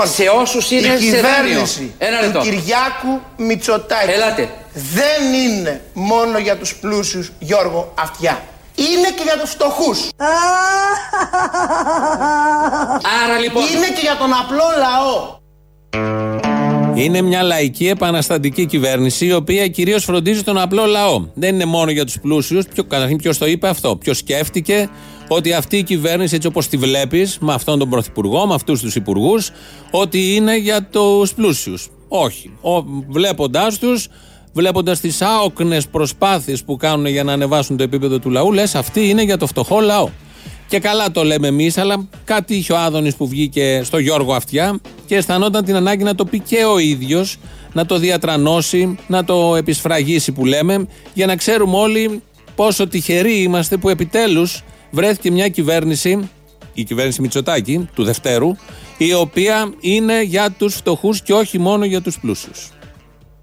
[0.00, 1.30] Λοιπόν, σε όσου είναι η σε δάνειο.
[1.46, 2.38] κυβέρνηση Ένα λεπτό.
[2.38, 4.48] του Κυριάκου Μητσοτάκη Ελάτε.
[4.72, 8.42] δεν είναι μόνο για τους πλούσιους Γιώργο Αυτιά.
[8.74, 10.08] Είναι και για τους φτωχούς.
[13.24, 13.62] Άρα λοιπόν.
[13.62, 15.38] Είναι και για τον απλό λαό.
[16.94, 21.24] Είναι μια λαϊκή επαναστατική κυβέρνηση η οποία κυρίως φροντίζει τον απλό λαό.
[21.34, 22.64] Δεν είναι μόνο για τους πλούσιους.
[22.88, 24.88] Καταρχήν, ποιος το είπε αυτό; Ποιος σκέφτηκε;
[25.32, 28.94] Ότι αυτή η κυβέρνηση, έτσι όπως τη βλέπεις, με αυτόν τον πρωθυπουργό, με αυτούς τους
[28.94, 29.50] υπουργούς,
[29.90, 31.88] ότι είναι για τους πλούσιους.
[32.08, 32.50] Όχι.
[33.08, 34.08] Βλέποντάς τους,
[34.52, 39.08] βλέποντας τις άοκνες προσπάθειες που κάνουν για να ανεβάσουν το επίπεδο του λαού, λες αυτή
[39.08, 40.08] είναι για το φτωχό λαό.
[40.68, 44.80] Και καλά το λέμε εμείς, αλλά κάτι είχε ο Άδωνης που βγήκε στο Γιώργο Αυτιά
[45.06, 47.36] και αισθανόταν την ανάγκη να το πει και ο ίδιος,
[47.72, 52.22] να το διατρανώσει, να το επισφραγίσει που λέμε, για να ξέρουμε όλοι
[52.54, 56.30] πόσο τυχεροί είμαστε που επιτέλους βρέθηκε μια κυβέρνηση,
[56.74, 58.56] η κυβέρνηση Μητσοτάκη του Δευτέρου,
[58.98, 62.68] η οποία είναι για τους φτωχούς και όχι μόνο για τους πλούσιους.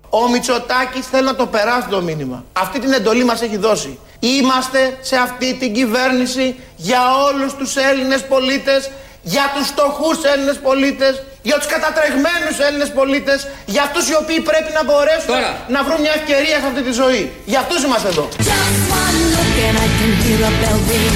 [0.09, 2.45] Ο Μητσοτάκης θέλει να το περάσει το μήνυμα.
[2.53, 3.97] Αυτή την εντολή μας έχει δώσει.
[4.19, 8.89] Είμαστε σε αυτή την κυβέρνηση για όλους τους Έλληνες πολίτες,
[9.21, 14.71] για τους φτωχούς Έλληνες πολίτες, για τους κατατρεγμένους Έλληνες πολίτες, για αυτούς οι οποίοι πρέπει
[14.73, 15.65] να μπορέσουν Τώρα.
[15.69, 17.31] να βρουν μια ευκαιρία σε αυτή τη ζωή.
[17.45, 18.27] Για αυτούς είμαστε εδώ.
[19.57, 21.15] Just one look and I can hear a bell ring.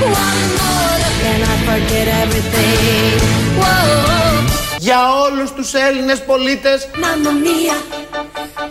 [0.00, 3.20] One more look and I forget everything.
[3.60, 4.44] Whoa,
[4.78, 7.76] Για όλους τους Έλληνες πολίτες, mamma mia,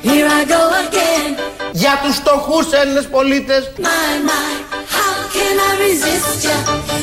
[0.08, 1.30] here I go again.
[1.72, 3.84] για τους φτωχούς Έλληνες πολίτες, My,
[4.30, 4.52] my,
[4.96, 6.58] how can I resist ya?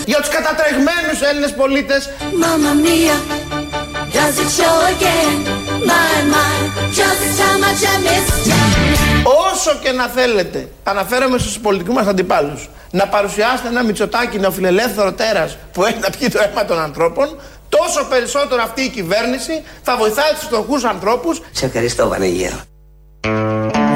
[0.07, 2.09] για τους κατατρεγμένους Έλληνες πολίτες,
[2.43, 3.17] Mamma mia,
[4.15, 5.37] does it show again?
[5.91, 6.53] My, my,
[6.99, 8.61] just how much I missed ya.
[9.53, 15.57] Όσο και να θέλετε, αναφέρομαι στους πολιτικούς μας αντιπάλους, να παρουσιάσετε ένα Μητσοτάκη νεοφιλελεύθερο τέρας
[15.73, 17.37] που έχει να πιει το αίμα των ανθρώπων,
[17.69, 22.61] τόσο περισσότερο αυτή η κυβέρνηση θα βοηθάει τους φτωχούς ανθρώπους Σε ευχαριστώ Βανεγέρο.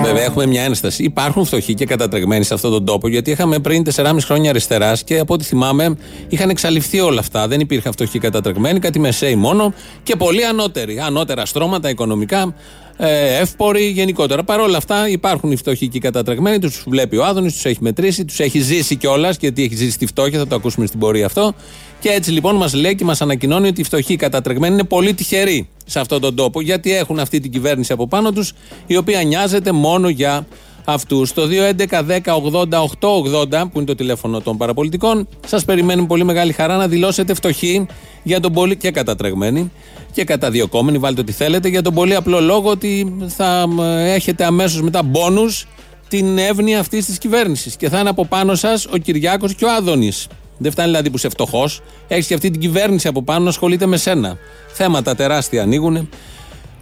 [0.03, 1.03] Βέβαια, έχουμε μια ένσταση.
[1.03, 5.19] Υπάρχουν φτωχοί και κατατρεγμένοι σε αυτόν τον τόπο, γιατί είχαμε πριν 4,5 χρόνια αριστεράς και
[5.19, 5.97] από ό,τι θυμάμαι
[6.28, 7.49] είχαν εξαλειφθεί όλα αυτά.
[7.49, 11.00] Δεν υπήρχαν φτωχοί κατατρεγμένοι, κάτι μεσαίοι μόνο και πολλοί ανώτεροι.
[11.00, 12.55] Ανώτερα στρώματα οικονομικά,
[12.97, 14.45] ε, εύποροι γενικότερα.
[14.45, 17.79] Παρ' όλα αυτά υπάρχουν οι φτωχοί και οι κατατρεγμένοι, τους βλέπει ο Άδωνης, τους έχει
[17.81, 21.27] μετρήσει, τους έχει ζήσει κιόλας, γιατί έχει ζήσει τη φτώχεια, θα το ακούσουμε στην πορεία
[21.27, 21.55] αυτό.
[22.01, 25.15] Και έτσι λοιπόν μας λέει και μας ανακοινώνει ότι οι φτωχοί οι κατατρεγμένοι είναι πολύ
[25.15, 28.53] τυχεροί σε αυτόν τον τόπο, γιατί έχουν αυτή την κυβέρνηση από πάνω τους,
[28.87, 30.47] η οποία νοιάζεται μόνο για
[30.87, 31.33] αυτούς.
[31.33, 37.35] Το 2.11.10.80.880, που είναι το τηλέφωνο των παραπολιτικών, σας περιμένουμε πολύ μεγάλη χαρά να δηλώσετε
[37.35, 37.87] φτωχοί
[38.23, 39.73] για τον πολύ και κατατρεγμένοι
[40.13, 44.83] και καταδιωκόμενοι, βάλτε ό,τι θέλετε, για τον πολύ απλό λόγο ότι θα ε, έχετε αμέσως
[44.83, 45.67] μετά μπόνους
[46.09, 47.77] την εύνοια αυτής της κυβέρνησης.
[47.77, 50.27] Και θα είναι από πάνω σας ο Κυριάκος και ο Άδωνης.
[50.59, 53.87] Δεν φτάνει δηλαδή που είσαι φτωχός, έχεις και αυτή την κυβέρνηση από πάνω να ασχολείται
[53.87, 54.39] με σένα.
[54.73, 56.09] Θέματα τεράστια ανοίγουν.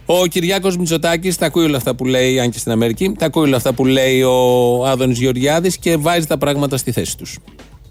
[0.05, 3.43] Ο Κυριάκος Μητσοτάκης τα ακούει όλα αυτά που λέει, αν και στην Αμερική, τα ακούει
[3.43, 7.37] όλα αυτά που λέει ο Άδωνης Γεωργιάδης και βάζει τα πράγματα στη θέση τους.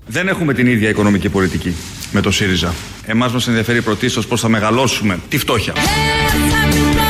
[0.07, 1.75] Δεν έχουμε την ίδια οικονομική πολιτική
[2.13, 2.75] με το ΣΥΡΙΖΑ.
[3.07, 5.73] Εμάς μας ενδιαφέρει πρωτίστως πώς θα μεγαλώσουμε τη φτώχεια.
[5.73, 7.04] Hands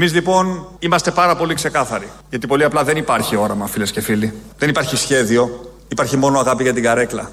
[0.00, 0.10] you go?
[0.10, 2.08] Εμείς λοιπόν είμαστε πάρα πολύ ξεκάθαροι.
[2.30, 4.32] Γιατί πολύ απλά δεν υπάρχει όραμα φίλες και φίλοι.
[4.58, 5.70] Δεν υπάρχει σχέδιο.
[5.88, 7.30] Υπάρχει μόνο αγάπη για την καρέκλα.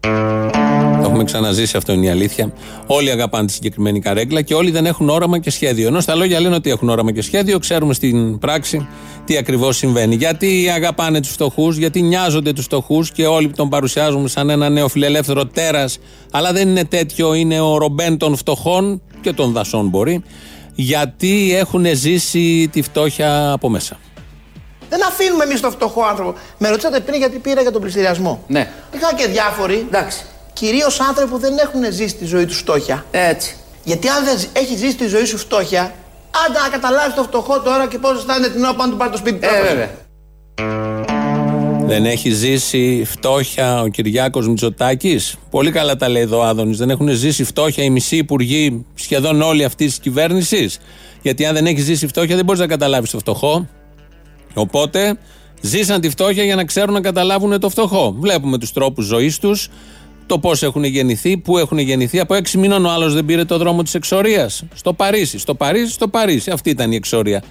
[0.00, 2.52] Το έχουμε ξαναζήσει, αυτό είναι η αλήθεια.
[2.86, 5.86] Όλοι αγαπάνε τη συγκεκριμένη καρέκλα και όλοι δεν έχουν όραμα και σχέδιο.
[5.86, 8.88] Ενώ στα λόγια λένε ότι έχουν όραμα και σχέδιο, ξέρουμε στην πράξη
[9.24, 10.14] τι ακριβώς συμβαίνει.
[10.14, 15.46] Γιατί αγαπάνε τους φτωχούς, γιατί νοιάζονται τους φτωχούς και όλοι τον παρουσιάζουμε σαν ένα νεοφιλελεύθερο
[15.46, 15.98] τέρας.
[16.30, 20.22] Αλλά δεν είναι τέτοιο, είναι ο ρομπέν των φτωχών και των δασών μπορεί.
[20.74, 23.98] Γιατί έχουν ζήσει τη φτώχεια από μέσα.
[24.88, 26.34] Δεν αφήνουμε εμείς τον φτωχό άνθρωπο.
[26.58, 28.44] Με ρωτήσατε πριν γιατί πήρα για τον πληστηριασμό.
[28.46, 28.70] Ναι.
[28.94, 30.24] Είχα και διάφοροι, Εντάξει.
[30.52, 33.04] κυρίως άνθρωποι που δεν έχουν ζήσει τη ζωή τους φτώχεια.
[33.10, 33.56] Έτσι.
[33.84, 35.94] Γιατί αν δεν έχει ζήσει τη ζωή σου φτώχεια,
[36.46, 39.10] άντα να καταλάβεις το φτωχό τώρα και πώς αισθάνεται την ώρα που αν του πάρει
[39.10, 39.54] το σπίτι του.
[39.54, 39.90] Ε, βέβαια.
[41.94, 46.78] Δεν έχει ζήσει φτώχεια ο Κυριάκος Μητσοτάκης; Πολύ καλά τα λέει εδώ ο Άδωνης.
[46.78, 50.78] Δεν έχουν ζήσει φτώχεια οι μισοί υπουργοί, σχεδόν όλοι αυτής της κυβέρνησης;
[51.22, 53.68] Γιατί αν δεν έχει ζήσει φτώχεια, δεν μπορείς να καταλάβεις το φτωχό.
[54.54, 55.18] Οπότε
[55.60, 58.16] ζήσαν τη φτώχεια για να ξέρουν να καταλάβουν το φτωχό.
[58.18, 59.68] Βλέπουμε τους τρόπους ζωής τους,
[60.26, 62.20] το πώς έχουν γεννηθεί, πού έχουν γεννηθεί.
[62.20, 64.64] Από έξι μήνων ο άλλος δεν πήρε το δρόμο της εξορίας.
[64.74, 66.50] Στο Παρίσι, στο Παρίσι, στο Παρίσι.
[66.50, 67.42] Αυτή ήταν η εξορία.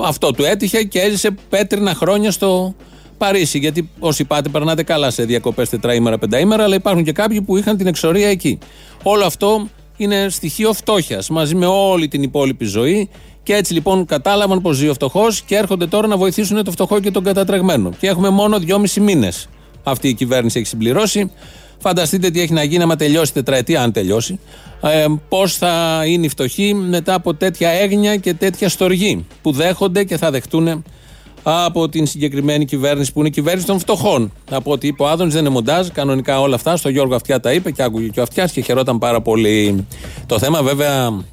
[0.00, 2.74] Αυτό του έτυχε και έζησε πέτρινα χρόνια στο
[3.22, 3.58] Παρίσι.
[3.58, 7.76] Γιατί όσοι πάτε περνάτε καλά σε διακοπές τετραήμερα, πενταήμερα, αλλά υπάρχουν και κάποιοι που είχαν
[7.76, 8.58] την εξορία εκεί.
[9.02, 13.08] Όλο αυτό είναι στοιχείο φτώχειας μαζί με όλη την υπόλοιπη ζωή
[13.42, 17.00] Και έτσι λοιπόν κατάλαβαν πως ζει ο φτωχός και έρχονται τώρα να βοηθήσουν το φτωχό
[17.00, 17.90] και τον κατατρεγμένο.
[17.98, 19.48] Και έχουμε μόνο δυόμισι μήνες.
[19.82, 21.30] Αυτή η κυβέρνηση έχει συμπληρώσει.
[21.78, 24.38] Φανταστείτε τι έχει να γίνει άμα τελειώσει η τετραετία, αν τελειώσει.
[24.82, 30.04] Ε, Πώς θα είναι οι φτωχοί μετά από τέτοια έγνοια και τέτοια στοργή που δέχονται
[30.04, 30.84] και θα δεχτούν
[31.42, 34.32] από την συγκεκριμένη κυβέρνηση που είναι η κυβέρνηση των φτωχών.
[34.50, 35.88] Από ό,τι είπε ο Άδωνης, δεν είναι μοντάζ.
[35.88, 36.76] Κανονικά όλα αυτά.
[36.76, 39.86] Στο Γιώργο Αυτιά τα είπε και άκουγε και ο Αυτιάς και χαιρόταν πάρα πολύ.
[40.26, 41.24] Το θέμα βέβαια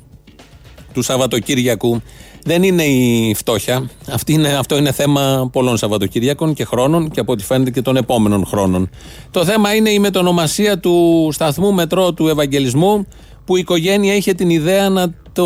[0.94, 2.02] του Σαββατοκύριακου
[2.44, 3.90] δεν είναι η φτώχεια.
[4.12, 7.96] Αυτή είναι, αυτό είναι θέμα πολλών Σαββατοκύριακων και χρόνων και από ό,τι φαίνεται και των
[7.96, 8.90] επόμενων χρόνων.
[9.32, 13.08] Το θέμα είναι η μετονομασία του σταθμού μετρό του Ευαγγελισμού
[13.46, 15.46] που η οικογένεια είχε την ιδέα να, το,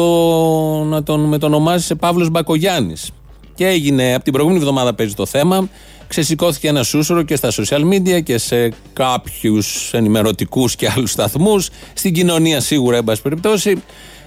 [0.84, 3.12] να τον μετονομάσει σε Παύλος Μπακογιάννης.
[3.56, 5.70] Και έγινε, από την προηγούμενη εβδομάδα παίζει το θέμα,
[6.08, 12.14] ξεσηκώθηκε ένα σούσουρο και στα social media και σε κάποιους ενημερωτικούς και άλλους σταθμούς, στην
[12.14, 13.82] κοινωνία σίγουρα, εν πάση περιπτώσει,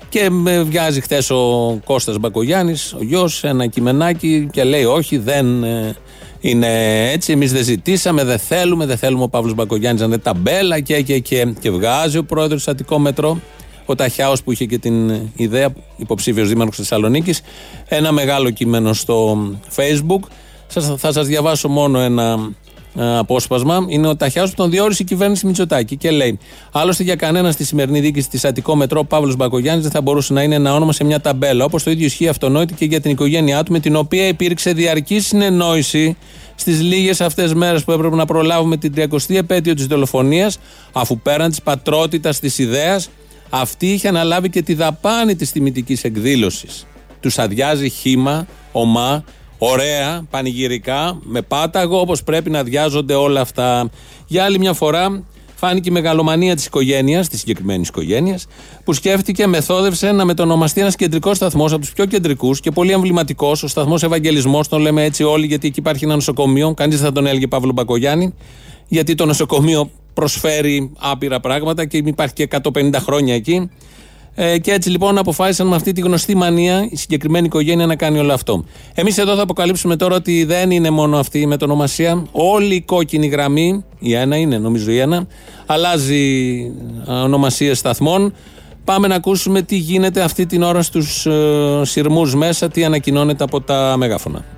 [0.09, 5.65] και με βγάζει χθες ο Κώστας Μπακογιάννης, ο γιος, ένα κειμενάκι και λέει όχι δεν
[5.65, 5.97] ε,
[6.41, 10.81] είναι έτσι, εμείς δεν ζητήσαμε, δεν θέλουμε, δεν θέλουμε ο Παύλος Μπακογιάννης να είναι ταμπέλα
[10.81, 13.41] και, και, και, και βγάζει ο πρόεδρος του Αττικό Μετρό,
[13.87, 17.41] ο Ταχιάος που είχε και την ιδέα, υποψήφιος δήμαρχος Θεσσαλονίκης,
[17.89, 19.39] ένα μεγάλο κείμενο στο
[19.77, 20.21] facebook.
[20.67, 22.55] Σας, θα σας διαβάσω μόνο ένα
[22.99, 23.85] ε, απόσπασμα.
[23.89, 26.39] Είναι ο Ταχιάο που τον διόρισε η κυβέρνηση Μητσοτάκη και λέει:
[26.73, 30.43] Άλλωστε για κανένας στη σημερινή διοίκηση της Αττικό Μετρό, Παύλος Μπακογιάννης δεν θα μπορούσε να
[30.43, 31.65] είναι ένα όνομα σε μια ταμπέλα.
[31.65, 35.21] Όπως το ίδιο ισχύει αυτονόητη και για την οικογένειά του, με την οποία υπήρξε διαρκή
[35.21, 36.17] συνεννόηση
[36.55, 40.59] στις λίγες αυτές μέρες που έπρεπε να προλάβουμε την 30η επέτειο της δολοφονίας,
[40.93, 43.09] αφού πέραν της πατρότητας της ιδέας,
[43.51, 46.87] αυτή είχε αναλάβει και τη δαπάνη της τιμητικής εκδήλωσης.
[47.21, 49.25] Τους αδειάζει χήμα, ομά,
[49.59, 53.91] ωραία, πανηγυρικά, με πάταγο, όπως πρέπει να αδειάζονται όλα αυτά.
[54.27, 55.23] Για άλλη μια φορά,
[55.55, 58.47] φάνηκε η μεγαλομανία της οικογένειας, της συγκεκριμένης οικογένειας,
[58.85, 63.63] που σκέφτηκε, μεθόδευσε να μετονομαστεί ένας κεντρικός σταθμός από τους πιο κεντρικούς και πολύ εμβληματικός,
[63.63, 66.75] ο σταθμός Ευαγγελισμός, τον λέμε έτσι όλοι, γιατί εκεί υπάρχει ένα νοσοκομείο.
[66.75, 68.35] Κανείς δεν θα τον έλεγε Παύλο Μπακογιάννη,
[68.89, 73.71] γιατί το νοσοκομείο προσφέρει άπειρα πράγματα και υπάρχει και 150 χρόνια εκεί.
[74.39, 78.19] Ε, και έτσι λοιπόν αποφάσισαν με αυτή τη γνωστή μανία η συγκεκριμένη οικογένεια να κάνει
[78.19, 78.65] όλο αυτό.
[78.95, 82.27] Εμείς εδώ θα αποκαλύψουμε τώρα ότι δεν είναι μόνο αυτή η μετονομασία.
[82.33, 85.27] Όλη η κόκκινη γραμμή, η ένα είναι νομίζω η ένα,
[85.67, 86.57] αλλάζει
[87.07, 88.35] ονομασίες σταθμών.
[88.85, 93.61] Πάμε να ακούσουμε τι γίνεται αυτή την ώρα στους ε, σειρμούς μέσα, τι ανακοινώνεται από
[93.61, 94.56] τα μεγάφωνα.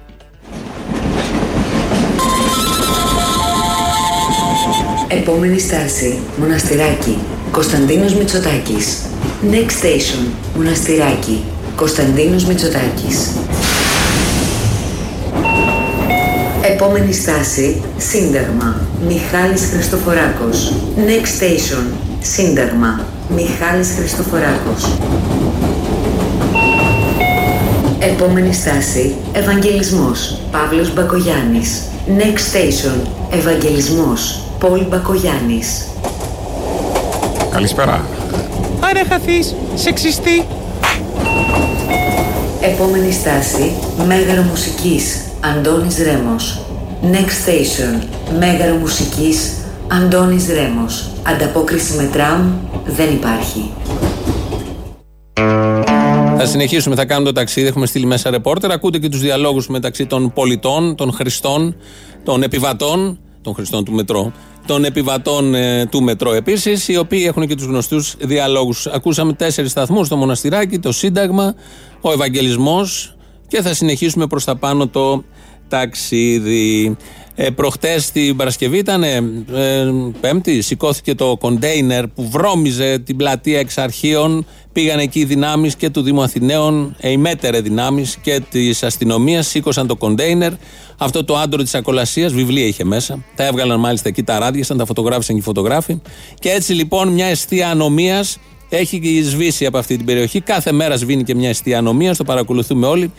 [5.29, 7.19] Επόμενη στάση, Μοναστηράκι,
[7.51, 8.99] Κωνσταντίνος Μητσοτάκης.
[9.51, 10.27] Next station,
[10.57, 11.45] Μοναστηράκι,
[11.77, 13.31] Κωνσταντίνος Μητσοτάκης.
[16.63, 20.73] Επόμενη στάση, Σύνταγμα, Μιχάλης Χριστοφοράκος.
[20.97, 21.85] Next station,
[22.21, 24.99] Σύνταγμα, Μιχάλης Χριστοφοράκος.
[27.99, 31.83] Επόμενη στάση, Ευαγγελισμός, Παύλος Μπακογιάννης.
[32.19, 35.87] Next station, Ευαγγελισμός, Πολ Μπακογιάννης.
[37.51, 38.07] Καλησπέρα.
[38.81, 40.47] Άρα χαθείς, σεξιστή.
[42.61, 43.73] Επόμενη στάση,
[44.07, 46.61] Μέγαρο Μουσικής, Αντώνης Ρέμος.
[47.03, 48.03] Next station,
[48.39, 49.53] Μέγαρο Μουσικής,
[49.89, 51.11] Αντώνης Ρέμος.
[51.23, 52.53] Ανταπόκριση με τραμ
[52.85, 53.71] δεν υπάρχει.
[56.39, 57.67] Θα συνεχίσουμε, θα κάνουμε το ταξίδι.
[57.67, 58.73] Έχουμε στείλει μέσα ρεπόρτερ.
[58.73, 61.77] Ακούτε και τους διαλόγους μεταξύ των πολιτών, των χρηστών,
[62.25, 64.33] των επιβατών, των χρηστών του μετρό,
[64.67, 68.87] των επιβατών ε, του μετρό επίσης, οι οποίοι έχουν και τους γνωστούς διαλόγους.
[68.87, 71.55] Ακούσαμε τέσσερις σταθμούς, το Μοναστηράκι, το Σύνταγμα,
[72.01, 73.17] ο Ευαγγελισμός
[73.49, 75.25] και θα συνεχίσουμε προς τα πάνω το
[75.69, 76.97] ταξίδι.
[77.41, 79.17] Ε, προχτές την Παρασκευή ήταν ε,
[79.55, 84.47] ε, Πέμπτη, σηκώθηκε το κοντέινερ που βρώμιζε την πλατεία εξ αρχείων.
[84.73, 89.47] Πήγαν εκεί οι δυνάμεις και του Δήμου Αθηναίων, ε, οι μέτερε δυνάμεις και της αστυνομίας.
[89.47, 90.53] Σήκωσαν το κοντέινερ.
[90.99, 93.25] Αυτό το άντρο της ακολασίας, βιβλία είχε μέσα.
[93.37, 96.01] Τα έβγαλαν μάλιστα εκεί τα ράδια, σαν τα φωτογράφησαν και οι φωτογράφοι.
[96.39, 100.41] Και έτσι λοιπόν μια αιστεία ανομίας έχει σβήσει από αυτή την περιοχή.
[100.41, 103.13] Κάθε μέρα σβήνει και μια αιστεία ανομίας, το παρακολουθούμε όλοι.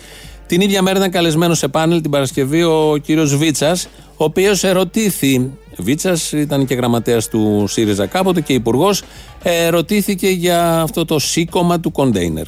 [0.49, 3.87] Την ίδια μέρα ήταν καλεσμένος σε πάνελ την Παρασκευή ο κύριος Βίτσας,
[4.17, 5.51] ο οποίος ερωτήθη.
[5.77, 9.03] Βίτσας ήταν και γραμματέας του ΣΥΡΙΖΑ κάποτε και υπουργός.
[9.43, 12.43] Ερωτήθηκε για αυτό το σήκωμα του κοντέινερ.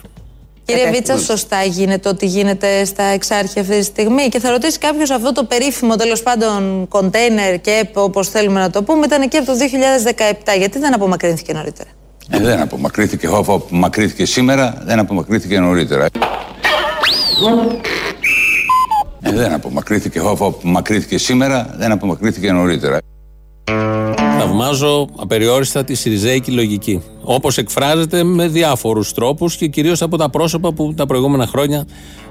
[0.65, 4.29] Κύριε Βίτσα, σωστά γίνεται ότι γίνεται στα εξάρχεια αυτή τη στιγμή.
[4.29, 8.84] Και θα ρωτήσει κάποιος αυτό το περίφημο τέλος πάντων κοντέινερ και όπως θέλουμε να το
[8.84, 10.58] πούμε, ήταν εκεί από το 2017.
[10.58, 11.89] Γιατί δεν απομακρύνθηκε νωρίτερα;
[12.29, 16.08] Ε, δεν απομακρύνθηκε, αφού απομακρύνθηκε σήμερα, δεν απομακρύνθηκε νωρίτερα.
[19.21, 22.98] Ε, δεν απομακρύνθηκε, αφού απομακρύνθηκε σήμερα, δεν απομακρύνθηκε νωρίτερα.
[24.38, 27.03] Θαυμάζω απεριόριστα τη Σιριζέικη λογική.
[27.24, 31.86] Όπως εκφράζεται με διάφορους τρόπους και κυρίως από τα πρόσωπα που τα προηγούμενα χρόνια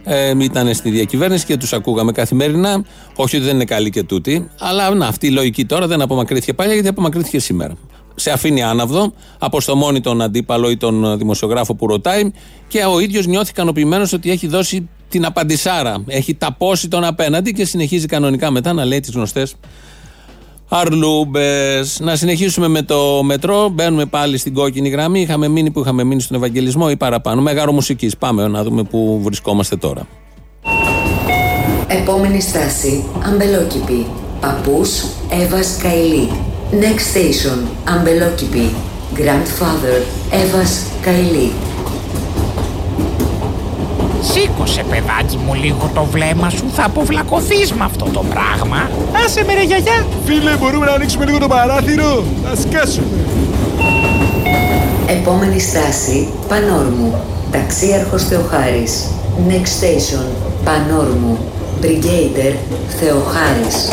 [0.05, 2.85] ε, ήταν στη διακυβέρνηση και τους ακούγαμε καθημερινά.
[3.17, 6.53] Όχι ότι δεν είναι καλή και τούτη, αλλά να, αυτή η λογική τώρα δεν απομακρύνθηκε
[6.53, 7.75] παλιά γιατί απομακρύνθηκε σήμερα.
[8.15, 12.31] Σε αφήνει άναυδο, αποστομώνει τον αντίπαλο ή τον δημοσιογράφο που ρωτάει
[12.69, 16.03] και ο ίδιος νιώθει ικανοποιημένος ότι έχει δώσει την απαντησάρα.
[16.07, 19.55] Έχει ταπώσει τον απέναντι και συνεχίζει κανονικά μετά να λέει τις γνωστές
[20.73, 22.01] Αρλούμπες.
[22.01, 23.69] Να συνεχίσουμε με το μετρό.
[23.69, 25.21] Μπαίνουμε πάλι στην κόκκινη γραμμή.
[25.21, 27.41] Είχαμε μείνει που είχαμε μείνει στον Ευαγγελισμό ή παραπάνω.
[27.41, 28.17] Μέγαρο μουσικής.
[28.17, 30.07] Πάμε να δούμε πού βρισκόμαστε τώρα.
[31.87, 34.07] Επόμενη στάση, Αμπελόκηπη.
[34.41, 34.91] Παππούς,
[35.43, 36.29] Εύας Καηλή.
[36.71, 38.71] Next station, Αμπελόκηπη.
[39.15, 41.53] Grandfather, Εύας Καηλή.
[44.23, 48.91] Σήκωσε παιδάκι μου λίγο το βλέμμα σου, θα αποβλακωθείς με αυτό το πράγμα.
[49.25, 50.07] Άσε με ρε γιαγιά.
[50.25, 52.25] Φίλε, μπορούμε να ανοίξουμε λίγο το παράθυρο.
[52.45, 53.07] Να σκάσουμε.
[55.07, 57.15] Επόμενη στάση, Πανόρμου.
[57.51, 59.07] Ταξίαρχος Θεοχάρης.
[59.49, 60.25] Next station,
[60.65, 61.39] Πανόρμου.
[61.83, 62.55] Brigadier
[63.01, 63.89] Θεοχάρης.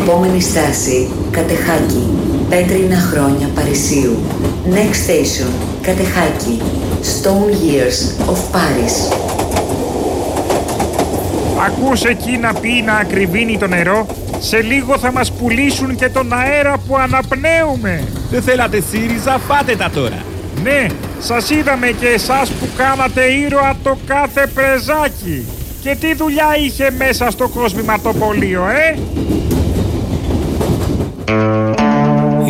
[0.00, 2.08] Επόμενη στάση, Κατεχάκη.
[2.48, 4.16] Πέτρινα χρόνια Παρισίου.
[4.70, 5.50] Next station,
[5.82, 6.60] Κατεχάκη.
[7.02, 8.94] Stone Years of Paris.
[11.66, 14.06] Ακούς εκεί να πει να ακριβίνει το νερό;
[14.38, 18.04] Σε λίγο θα μας πουλήσουν και τον αέρα που αναπνέουμε.
[18.30, 20.24] Δεν θέλατε ΣΥΡΙΖΑ, φάτε τα τώρα.
[20.62, 20.86] Ναι,
[21.20, 25.44] σας είδαμε και εσάς που κάνατε ήρωα το κάθε πρεζάκι.
[25.82, 28.98] Και τι δουλειά είχε μέσα στο κοσμηματοπολείο, ε;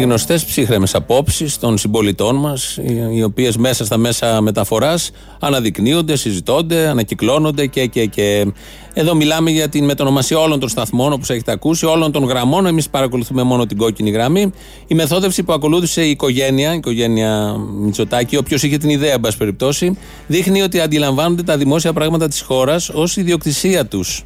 [0.00, 2.78] Οι γνωστές ψύχρεμες απόψεις των συμπολιτών μας,
[3.14, 8.46] οι οποίες μέσα στα μέσα μεταφοράς αναδεικνύονται, συζητώνται, ανακυκλώνονται και, και, και.
[8.94, 12.66] Εδώ μιλάμε για την μετονομασία όλων των σταθμών, όπως έχετε ακούσει, όλων των γραμμών.
[12.66, 14.52] Εμείς παρακολουθούμε μόνο την κόκκινη γραμμή.
[14.86, 19.36] Η μεθόδευση που ακολούθησε η οικογένεια, η οικογένεια Μητσοτάκη, όποιος είχε την ιδέα, εν πάση
[19.36, 24.24] περιπτώσει, δείχνει ότι αντιλαμβάνονται τα δημόσια πράγματα της χώρας ως ιδιοκτησία τους.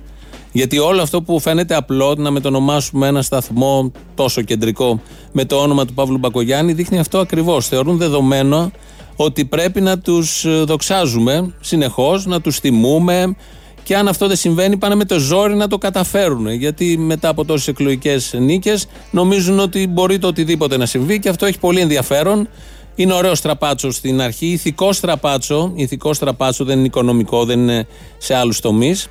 [0.57, 5.01] Γιατί όλο αυτό που φαίνεται απλό, να μετονομάσουμε ένα σταθμό τόσο κεντρικό
[5.33, 7.69] με το όνομα του Παύλου Μπακογιάννη, δείχνει αυτό ακριβώς.
[7.69, 8.71] Θεωρούν δεδομένο
[9.17, 13.37] ότι πρέπει να τους δοξάζουμε συνεχώς, να τους τιμούμε
[13.83, 16.49] και αν αυτό δεν συμβαίνει, πάνε με το ζόρι να το καταφέρουν.
[16.49, 21.47] Γιατί μετά από τόσες εκλογικές νίκες νομίζουν ότι μπορεί το οτιδήποτε να συμβεί και αυτό
[21.47, 22.49] έχει πολύ ενδιαφέρον.
[22.95, 25.73] Είναι ωραίο στραπάτσο στην αρχή, ηθικό στραπάτσο.
[25.75, 27.87] Ηθικό στραπάτσο δεν είναι οικονομικό, δεν είναι
[28.19, 29.09] σε άλλους τομείς.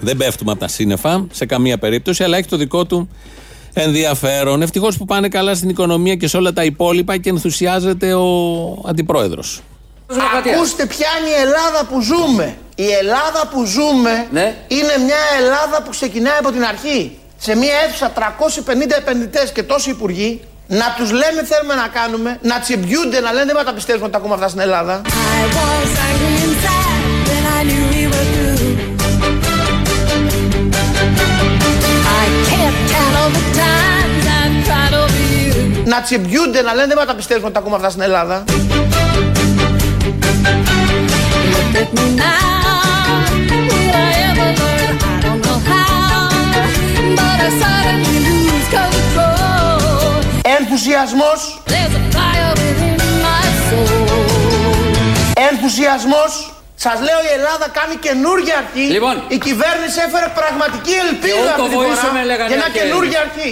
[0.00, 3.08] Δεν πέφτουμε από τα σύννεφα σε καμία περίπτωση, αλλά έχει το δικό του
[3.72, 4.62] ενδιαφέρον.
[4.62, 8.24] Ευτυχώς που πάνε καλά στην οικονομία και σε όλα τα υπόλοιπα και ενθουσιάζεται ο
[8.86, 9.60] αντιπρόεδρος.
[10.38, 12.56] Ακούστε ποια είναι η Ελλάδα που ζούμε.
[12.74, 14.56] Η Ελλάδα που ζούμε Ναι.
[14.68, 17.18] είναι μια Ελλάδα που ξεκινάει από την αρχή.
[17.38, 22.60] Σε μια αίθουσα 350 επενδυτές και τόσοι υπουργοί, να τους λέμε θέλουμε να κάνουμε, να
[22.60, 25.00] τσιμπιούνται, να λένε δεν μας τα πιστεύουμε ότι τα ακούμε αυτά στην Ελλάδα.
[25.04, 25.08] I
[25.56, 26.77] was
[35.84, 38.44] Να τσιμπιούνται, να λένε δεν μα τα πιστεύουμε ότι τα ακούμε αυτά στην Ελλάδα.
[41.52, 42.28] Look at me now.
[43.70, 44.94] Will I ever learn?
[45.10, 46.28] I don't know how.
[47.18, 50.12] But I suddenly lose control.
[50.58, 54.18] Ενθουσιασμός, There's a fire within my soul.
[55.50, 56.32] ενθουσιασμός.
[56.84, 58.86] Σας λέω η Ελλάδα κάνει καινούργια αρχή.
[58.96, 59.14] Λοιπόν.
[59.28, 62.78] Η κυβέρνηση έφερε πραγματική ελπίδα Και ούτω αυτή τη βοήσαμε, φορά λέγανε για μια και
[62.78, 63.50] καινούργια αρχή.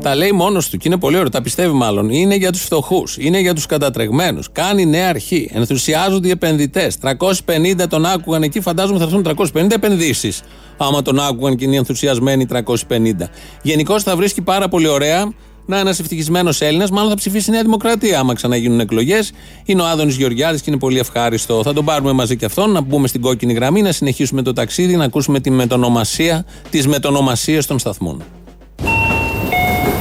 [0.00, 1.28] Τα λέει μόνος του και είναι πολύ ωραίο.
[1.28, 2.10] Τα πιστεύει μάλλον.
[2.10, 3.16] Είναι για τους φτωχούς.
[3.18, 4.52] Είναι για τους κατατρεγμένους.
[4.52, 5.50] Κάνει νέα αρχή.
[5.54, 6.96] Ενθουσιάζονται οι επενδυτές.
[6.98, 8.60] 350 τον άκουγαν εκεί.
[8.60, 10.42] Φαντάζομαι θα έρθουν 350 επενδύσεις.
[10.76, 13.30] Άμα τον άκουγαν και είναι ενθουσιασμένοι 350.
[13.62, 15.32] Γενικώς θα βρίσκει πάρα πολύ ωραία
[15.68, 16.90] να είναι ένας ευτυχισμένος Έλληνας.
[16.90, 19.32] Μάλλον θα ψηφίσει η Νέα Δημοκρατία άμα ξαναγίνουν εκλογές.
[19.64, 21.62] Είναι ο Άδωνης Γεωργιάδης και είναι πολύ ευχάριστο.
[21.62, 24.96] Θα τον πάρουμε μαζί και αυτόν, να μπούμε στην κόκκινη γραμμή, να συνεχίσουμε το ταξίδι,
[24.96, 28.22] να ακούσουμε τη μετονομασία, τις μετονομασίες των σταθμών.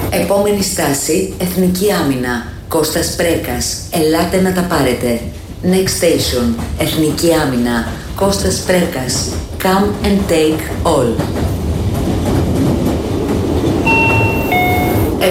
[0.10, 2.52] Επόμενη στάση, Εθνική Άμυνα.
[2.68, 3.78] Κώστας Πρέκας.
[3.92, 5.22] Ελάτε να τα πάρετε.
[5.64, 7.88] Next station, Εθνική Άμυνα.
[8.16, 9.30] Κώστας Πρέκας.
[9.64, 11.67] Come and take all.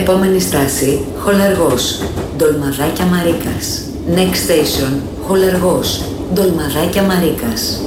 [0.00, 2.02] Επόμενη στάση, Χολαργός.
[2.36, 3.82] Ντολμαδάκια Μαρίκας.
[4.14, 4.92] Next station,
[5.26, 6.02] Χολαργός.
[6.34, 7.80] Ντολμαδάκια Μαρίκας.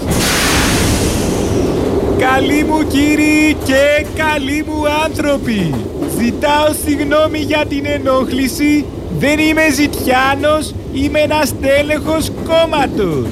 [2.17, 5.73] Καλοί μου κύριοι και καλοί μου άνθρωποι.
[6.17, 8.85] Ζητάω συγγνώμη για την ενόχληση.
[9.17, 13.27] Δεν είμαι ζητιάνος, είμαι ένας τέλεχος κόμματος.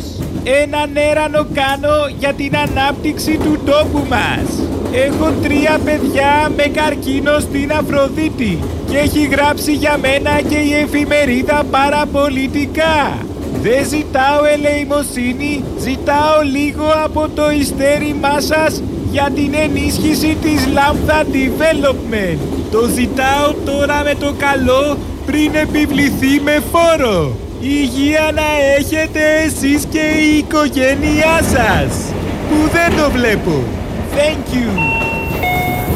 [0.64, 4.68] Έναν έρανο κάνω για την ανάπτυξη του τόπου μας.
[4.92, 11.64] Έχω τρία παιδιά με καρκίνο στην Αφροδίτη και έχει γράψει για μένα και η εφημερίδα
[11.72, 13.18] παραπολιτικά.
[13.62, 18.82] Δεν ζητάω ελεημοσύνη, ζητάω λίγο από το ειστέρημά σας
[19.12, 22.38] για την ενίσχυση της Lambda Development.
[22.72, 27.36] Το ζητάω τώρα με το καλό πριν επιβληθεί με φόρο.
[27.62, 28.48] Υγεία να
[28.78, 31.96] έχετε εσείς και η οικογένειά σας.
[32.50, 33.64] Που δεν το βλέπω.
[34.16, 34.70] Thank you.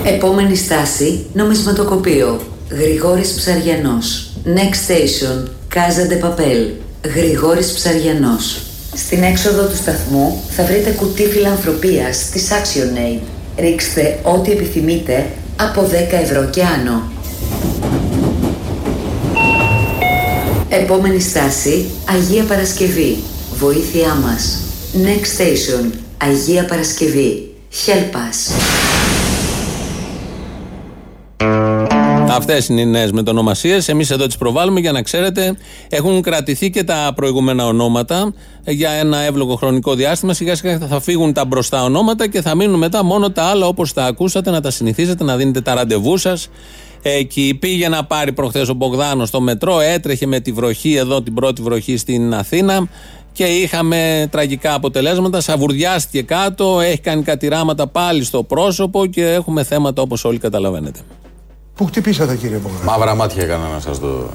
[0.05, 2.39] Επόμενη στάση, νομισματοκοπείο.
[2.69, 4.29] Γρηγόρης Ψαριανός.
[4.45, 6.71] Next station, Casa de Papel.
[7.15, 8.70] Γρηγόρης Ψαριανός.
[8.95, 13.19] Στην έξοδο του σταθμού θα βρείτε κουτί φιλανθρωπίας της ActionAid.
[13.57, 17.11] Ρίξτε ό,τι επιθυμείτε από 10 ευρώ και άνω.
[20.69, 23.17] Επόμενη στάση, Αγία Παρασκευή.
[23.57, 24.57] Βοήθειά μας.
[24.93, 27.51] Next station, Αγία Παρασκευή.
[27.85, 28.70] Help us.
[32.41, 33.87] Αυτές είναι οι νέες μετονομασίες.
[33.87, 35.57] Εμείς εδώ τις προβάλλουμε για να ξέρετε.
[35.89, 38.33] Έχουν κρατηθεί και τα προηγούμενα ονόματα
[38.65, 40.33] για ένα εύλογο χρονικό διάστημα.
[40.33, 43.93] Σιγά σιγά θα φύγουν τα μπροστά ονόματα και θα μείνουν μετά μόνο τα άλλα όπως
[43.93, 46.49] τα ακούσατε, να τα συνηθίζετε, να δίνετε τα ραντεβού σας.
[47.01, 51.33] Εκεί πήγε να πάρει προχθές ο Μπογδάνος στο μετρό, έτρεχε με τη βροχή εδώ, την
[51.33, 52.87] πρώτη βροχή στην Αθήνα
[53.31, 55.41] και είχαμε τραγικά αποτελέσματα.
[55.41, 60.99] Σαβουρδιάστηκε κάτω, έχει κάνει κατηράματα πάλι στο πρόσωπο και έχουμε θέματα όπως όλοι καταλαβαίνετε.
[61.81, 62.91] Πού χτυπήσατε κύριε Μπογδάνο.
[62.91, 64.29] Μαύρα μάτια έκανα να σας το...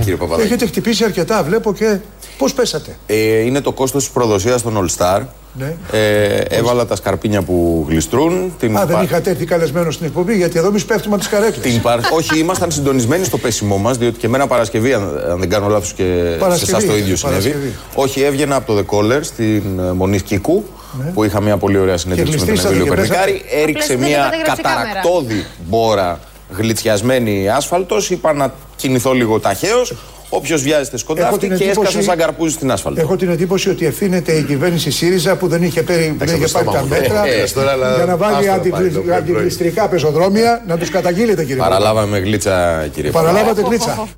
[0.00, 1.98] κύριε Παπαδάκη; Έχετε χτυπήσει αρκετά, βλέπω και.
[2.38, 2.96] Πώς πέσατε.
[3.06, 5.20] Ε, είναι το κόστος της προδοσίας των All Star.
[5.58, 5.74] Ναι.
[5.92, 8.52] Ε, έβαλα τα σκαρπίνια που γλιστρούν.
[8.58, 11.32] Την Α, δεν πα- είχατε έρθει καλεσμένο στην εκπομπή, γιατί εδώ εμεί πέφτουμε από τις
[11.32, 11.72] καρέκλες.
[11.72, 15.48] την παρ- Όχι, ήμασταν συντονισμένοι στο πέσιμό μας, διότι και εμένα Παρασκευή, αν, αν δεν
[15.48, 16.02] κάνω λάθος, και
[16.32, 17.40] σε Παρασκευή, εσάς το ίδιο συνέβη.
[17.48, 17.74] Παρασκευή.
[17.94, 20.64] Όχι, έβγαινα από το The Caller στην ε, Μονή Κίκου,
[21.04, 21.10] Ναι.
[21.10, 23.18] που είχα μια πολύ ωραία συνέντευξη με τον γλιστρήσατε Εμίλιο και πέσατε.
[23.24, 23.60] Περνικάρη.
[23.62, 24.84] Έριξε Απλά μια δεν κατέγραψε η κάμερα.
[24.86, 28.10] καταρακτώδη μπόρα γλιτσιασμένη άσφαλτος.
[28.10, 29.94] Είπα να κινηθώ λίγο ταχαίως.
[30.28, 33.00] Όποιος βιάζεται Έχω σκοντάφτη την και εντύπωση- έσκασα σαν καρπούζι στην άσφαλτο.
[33.00, 36.66] Έχω την εντύπωση ότι ευθύνεται η κυβέρνηση ΣΥΡΙΖΑ που δεν είχε, πάρει, δεν είχε πάρει
[36.72, 39.16] τα μέτρα Ε, ε, τώρα, αλλά για να βάλει άστο να αντιγλι- πάει το πρωί-πρωί.
[39.16, 44.08] αντιγλιστρικά πεζοδρόμια να τους καταγγείλετε κύριε Παραλάβαμε γλίτσα, κύριε Παραλάβατε γλίτσα.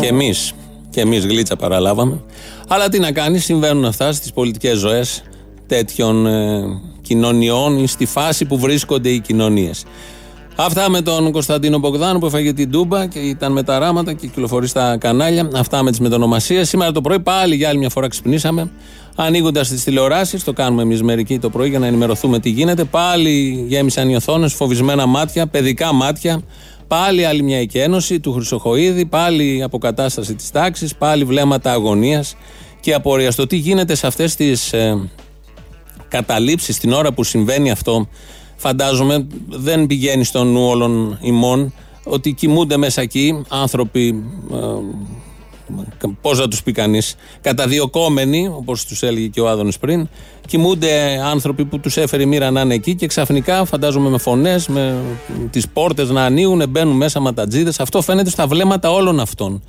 [0.00, 0.52] Και εμείς.
[0.90, 2.20] Και εμείς γλίτσα παραλάβαμε.
[2.68, 5.22] Αλλά τι να κάνεις, συμβαίνουν αυτά στις πολιτικές ζωές
[5.66, 6.62] τέτοιων ε,
[7.00, 9.84] κοινωνιών ή στη φάση που βρίσκονται οι κοινωνίες.
[10.58, 14.26] Αυτά με τον Κωνσταντίνο Μπογδάνο που έφαγε την Τούμπα και ήταν με τα ράματα και
[14.26, 15.50] κυκλοφορεί στα κανάλια.
[15.54, 16.68] Αυτά με τις μετονομασίες.
[16.68, 18.70] Σήμερα το πρωί πάλι για άλλη μια φορά ξυπνήσαμε.
[19.16, 22.84] Ανοίγοντας τις τηλεοράσεις, το κάνουμε εμείς μερικοί το πρωί για να ενημερωθούμε τι γίνεται.
[22.84, 26.42] Πάλι γέμισαν οι οθόνες, φοβισμένα μάτια, παιδικά μάτια.
[26.86, 29.06] Πάλι άλλη μια εκένωση του Χρυσοχοίδη.
[29.06, 30.94] Πάλι αποκατάσταση της τάξης.
[30.94, 32.36] Πάλι βλέμματα αγωνίας
[32.80, 33.34] και απορίας.
[33.34, 35.10] Το τι γίνεται σε αυτές τις ε,
[36.08, 38.08] καταλήψεις την ώρα που συμβαίνει αυτό,
[38.56, 41.72] φαντάζομαι δεν πηγαίνει στο νου όλων ημών
[42.04, 44.24] ότι κοιμούνται μέσα εκεί άνθρωποι.
[44.52, 44.56] Ε,
[46.20, 50.08] Πώς να τους πει κανείς, καταδιωκόμενοι, όπως τους έλεγε και ο Άδωνης πριν,
[50.46, 54.68] κοιμούνται άνθρωποι που τους έφερε η μοίρα να είναι εκεί και ξαφνικά φαντάζομαι με φωνές,
[54.68, 55.02] με
[55.50, 57.80] τις πόρτες να ανοίγουν, μπαίνουν μέσα ματατζίδες.
[57.80, 59.62] Αυτό φαίνεται στα βλέμματα όλων αυτών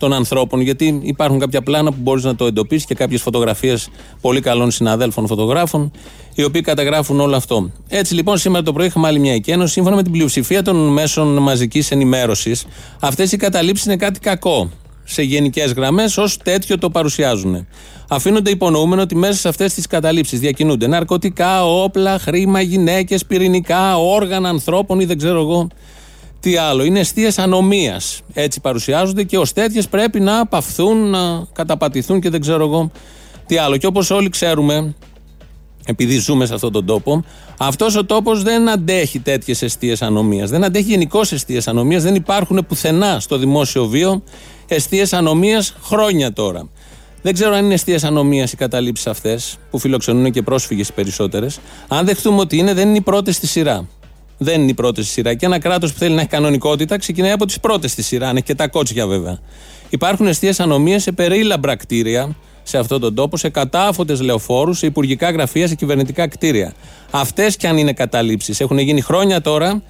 [0.00, 3.88] των ανθρώπων, γιατί υπάρχουν κάποια πλάνα που μπορείς να το εντοπίσεις και κάποιες φωτογραφίες
[4.20, 5.92] πολύ καλών συναδέλφων φωτογράφων,
[6.34, 7.70] οι οποίοι καταγράφουν όλο αυτό.
[7.88, 9.72] Έτσι λοιπόν, σήμερα το πρωί είχαμε άλλη μια εκένωση.
[9.72, 12.66] Σύμφωνα με την πλειοψηφία των μέσων μαζικής ενημέρωσης,
[13.00, 14.70] αυτές οι καταλήψεις είναι κάτι κακό.
[15.04, 17.66] Σε γενικές γραμμές, ως τέτοιο το παρουσιάζουν.
[18.08, 24.48] Αφήνονται υπονοούμενο ότι μέσα σε αυτές τις καταλήψεις διακινούνται ναρκωτικά, όπλα, χρήμα, γυναίκες, πυρηνικά, όργανα
[24.48, 25.68] ανθρώπων ή δεν ξέρω εγώ
[26.40, 26.84] τι άλλο.
[26.84, 28.20] Είναι αιστείες ανομίας.
[28.32, 32.90] Έτσι παρουσιάζονται και ως τέτοιες πρέπει να παυθούν, να καταπατηθούν και δεν ξέρω εγώ
[33.46, 33.76] τι άλλο.
[33.76, 34.94] Και όπως όλοι ξέρουμε,
[35.86, 37.24] επειδή ζούμε σε αυτόν τον τόπο,
[37.58, 40.50] αυτός ο τόπος δεν αντέχει τέτοιες αιστείες ανομίας.
[40.50, 42.02] Δεν αντέχει γενικώς αιστείες ανομίας.
[42.02, 44.22] Δεν υπάρχουν πουθενά στο δημόσιο βίο
[44.68, 46.68] αιστείες ανομίας χρόνια τώρα.
[47.22, 51.58] Δεν ξέρω αν είναι αιστείες ανομίας οι καταλήψεις αυτές, που φιλοξενούν και πρόσφυγες οι περισσότερες.
[51.88, 53.88] Αν δεχτούμε ότι είναι, δεν είναι οι πρώτε στη σειρά.
[54.42, 55.34] Δεν είναι οι πρώτε στη σειρά.
[55.34, 58.36] Και ένα κράτος που θέλει να έχει κανονικότητα ξεκινάει από τις πρώτες στη σειρά, αν
[58.36, 59.38] έχει και τα κότσια βέβαια.
[59.88, 65.30] Υπάρχουν αιστείες ανομίας σε περίλαμπρα κτίρια σε αυτόν τον τόπο, σε κατάφωτες λεωφόρους, σε υπουργικά
[65.30, 66.72] γραφεία, σε κυβερνητικά κτίρια.
[67.10, 68.60] Αυτές κι αν είναι καταλήψεις.
[68.60, 69.82] Έχουν γίνει χρόνια τώρα,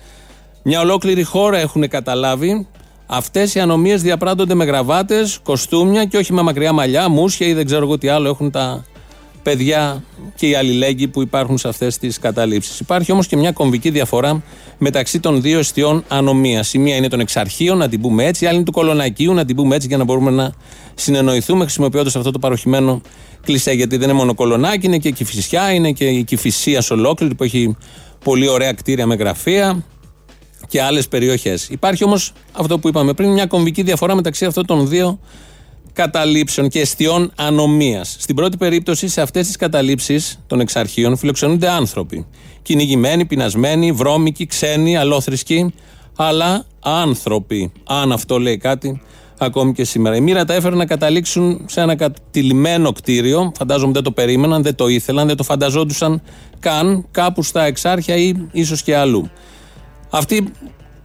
[0.62, 2.66] μια ολόκληρη χώρα έχουν καταλάβει.
[3.06, 7.66] Αυτές οι ανομίες διαπράττονται με γραβάτες, κοστούμια και όχι με μακριά μαλλιά, μουσια ή δεν
[7.66, 8.84] ξέρω εγώ τι άλλο έχουν τα
[9.42, 12.80] παιδιά και οι αλληλέγγυοι που υπάρχουν σε αυτές τις καταλήψεις.
[12.80, 14.42] Υπάρχει όμως και μια κομβική διαφορά
[14.78, 16.74] μεταξύ των δύο αιστείων ανομίας.
[16.74, 19.44] Η μία είναι των εξαρχείων, να την πούμε έτσι, η άλλη είναι του κολονακίου, να
[19.44, 20.52] την πούμε έτσι για να μπορούμε να
[20.94, 23.00] συνεννοηθούμε χρησιμοποιώντας αυτό το παροχημένο
[23.42, 23.72] κλισέ.
[23.72, 27.44] Γιατί δεν είναι μόνο κολονάκι, είναι και η κυφυσιά, είναι και η κυφυσία ολόκληρη που
[27.44, 27.76] έχει
[28.24, 29.84] πολύ ωραία κτίρια με γραφεία
[30.68, 31.68] και άλλες περιοχές.
[31.68, 35.18] Υπάρχει όμως αυτό που είπαμε πριν, μια κομβική διαφορά μεταξύ αυτών των δύο
[36.02, 38.16] καταλήψεων και αιστείων ανομίας.
[38.18, 42.26] Στην πρώτη περίπτωση, σε αυτές τις καταλήψεις των εξαρχείων φιλοξενούνται άνθρωποι.
[42.62, 45.74] Κυνηγημένοι, πεινασμένοι, βρώμικοι, ξένοι, αλόθρησκοι,
[46.16, 47.72] αλλά άνθρωποι.
[47.86, 49.00] Αν αυτό λέει κάτι,
[49.38, 50.16] ακόμη και σήμερα.
[50.16, 53.52] Η μοίρα τα έφερε να καταλήξουν σε ένα κατηλημένο κτίριο.
[53.56, 56.22] Φαντάζομαι δεν το περίμεναν, δεν το ήθελαν, δεν το φανταζόντουσαν
[56.60, 59.30] καν κάπου στα εξάρχεια ή ίσως και αλλού.
[60.10, 60.52] Αυτοί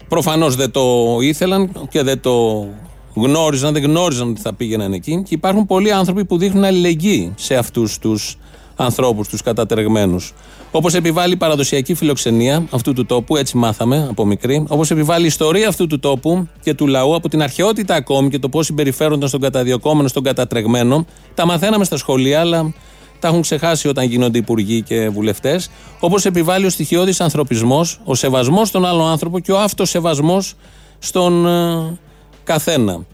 [0.07, 2.67] προφανώς δεν το ήθελαν και δεν το
[3.15, 5.23] γνώριζαν, δεν γνώριζαν ότι θα πήγαιναν εκεί.
[5.27, 8.37] Και υπάρχουν πολλοί άνθρωποι που δείχνουν αλληλεγγύη σε αυτούς τους
[8.75, 10.33] ανθρώπους, τους κατατρεγμένους.
[10.71, 14.65] Όπως επιβάλλει η παραδοσιακή φιλοξενία αυτού του τόπου, έτσι μάθαμε από μικρή.
[14.67, 18.39] Όπως επιβάλλει η ιστορία αυτού του τόπου και του λαού από την αρχαιότητα ακόμη και
[18.39, 21.05] το πώς συμπεριφέρονταν στον καταδιωκόμενο, στον κατατρεγμένο.
[21.33, 22.73] Τα μαθαίναμε στα σχολεία, αλλά
[23.19, 25.69] τα έχουν ξεχάσει όταν γίνονται υπουργοί και βουλευτές.
[25.99, 30.53] Όπως επιβάλλει ο στοιχειώδης ανθρωπισμός, ο σεβασμός στον άλλο άνθρωπο και ο αυτοσεβασμός
[30.99, 31.97] στον ε,
[32.45, 33.05] καθένα.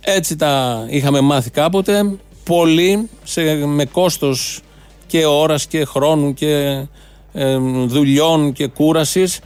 [0.00, 2.16] Έτσι τα είχαμε μάθει κάποτε.
[2.44, 4.60] Πολλοί σε, με κόστος
[5.06, 6.84] και ώρας και χρόνου και
[7.32, 9.40] ε, δουλειών και κούρασης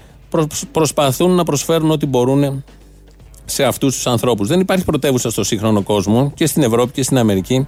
[0.72, 2.64] προσπαθούν να προσφέρουν ό,τι μπορούν
[3.44, 4.48] σε αυτούς τους ανθρώπους.
[4.48, 7.66] Δεν υπάρχει πρωτεύουσα στο σύγχρονο κόσμο και στην Ευρώπη και στην Αμερική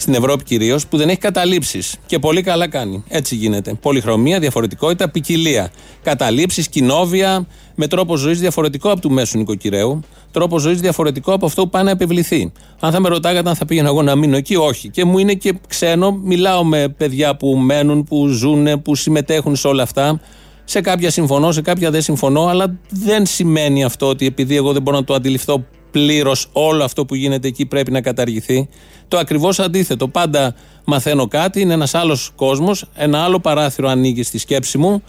[0.00, 1.96] στην Ευρώπη κυρίως, που δεν έχει καταλήψεις.
[2.06, 3.04] Και πολύ καλά κάνει.
[3.08, 3.74] Έτσι γίνεται.
[3.74, 5.70] Πολυχρωμία, διαφορετικότητα, ποικιλία.
[6.02, 10.00] Καταλήψεις, κοινόβια, με τρόπο ζωής διαφορετικό από του μέσου νοικοκυρέου.
[10.30, 12.52] Τρόπο ζωής διαφορετικό από αυτό που πάει να επιβληθεί.
[12.80, 14.88] Αν θα με ρωτάγατε αν θα πήγαινα εγώ να μείνω εκεί, όχι.
[14.88, 19.68] Και μου είναι και ξένο, μιλάω με παιδιά που μένουν, που ζουν, που συμμετέχουν σε
[19.68, 20.20] όλα αυτά.
[20.64, 24.82] Σε κάποια συμφωνώ, σε κάποια δεν συμφωνώ, αλλά δεν σημαίνει αυτό ότι επειδή εγώ δεν
[24.82, 28.68] μπορώ να το αντιληφθώ πλήρως όλο αυτό που γίνεται εκεί πρέπει να καταργηθεί.
[29.08, 30.08] Το ακριβώς αντίθετο.
[30.08, 35.02] Πάντα μαθαίνω κάτι, είναι ένας άλλος κόσμος, ένα άλλο παράθυρο ανοίγει στη σκέψη μου.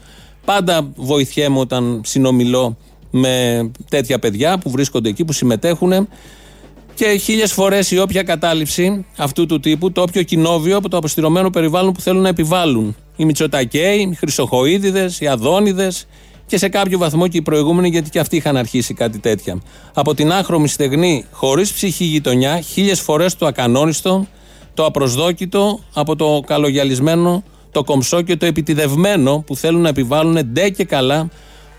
[0.46, 2.78] Πάντα βοηθιέμαι όταν συνομιλώ
[3.12, 6.08] με τέτοια παιδιά που βρίσκονται εκεί, που συμμετέχουν.
[6.94, 11.50] Και χίλιες φορές η όποια κατάληψη αυτού του τύπου, το όποιο κοινόβιο από το αποστηρωμένο
[11.50, 12.96] περιβάλλον που θέλουν να επιβάλλουν.
[13.16, 16.08] Οι Μητσοτακέοι, οι Χρυσοχοίδηδες, οι Αδόνιδες,
[16.52, 19.62] και σε κάποιο βαθμό και οι προηγούμενοι, γιατί και αυτοί είχαν αρχίσει κάτι τέτοια.
[19.94, 24.28] Από την άχρωμη στεγνή, χωρίς ψυχή γειτονιά, χίλιες φορές το ακανόνιστο,
[24.74, 30.70] το απροσδόκητο, από το καλογιαλισμένο, το κομψό και το επιτιδευμένο που θέλουν να επιβάλλουν ντε
[30.70, 31.30] και καλά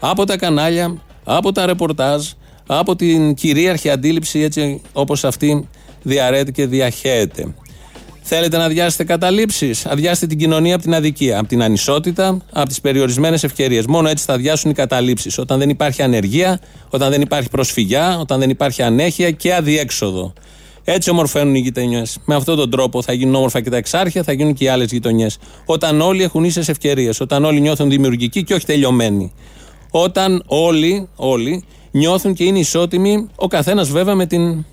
[0.01, 2.27] από τα κανάλια, από τα ρεπορτάζ,
[2.67, 5.69] από την κυρίαρχη αντίληψη έτσι όπως αυτή
[6.03, 7.55] διαρρέεται και διαχέεται.
[8.23, 12.81] Θέλετε να αδειάσετε καταλήψεις; Αδειάστε την κοινωνία από την αδικία, από την ανισότητα, από τις
[12.81, 13.87] περιορισμένες ευκαιρίες.
[13.87, 15.39] Μόνο έτσι θα αδειάσουν οι καταλήψεις.
[15.39, 20.33] Όταν δεν υπάρχει ανεργία, όταν δεν υπάρχει προσφυγιά, όταν δεν υπάρχει ανέχεια και αδιέξοδο.
[20.85, 22.19] Έτσι ομορφαίνουν οι γειτονιές.
[22.25, 24.91] Με αυτόν τον τρόπο θα γίνουν όμορφα και τα εξάρχεια, θα γίνουν και οι άλλες
[24.91, 25.39] γειτονιές.
[25.65, 29.33] Όταν όλοι έχουν ίσες ευκαιρίες, όταν όλοι νιώθουν δημιουργικοί και όχι τελειωμένοι.
[29.91, 34.65] Όταν όλοι, όλοι νιώθουν και είναι ισότιμοι, ο καθένας βέβαια με την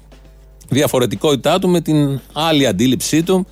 [0.69, 3.47] διαφορετικότητά του, με την άλλη αντίληψή του,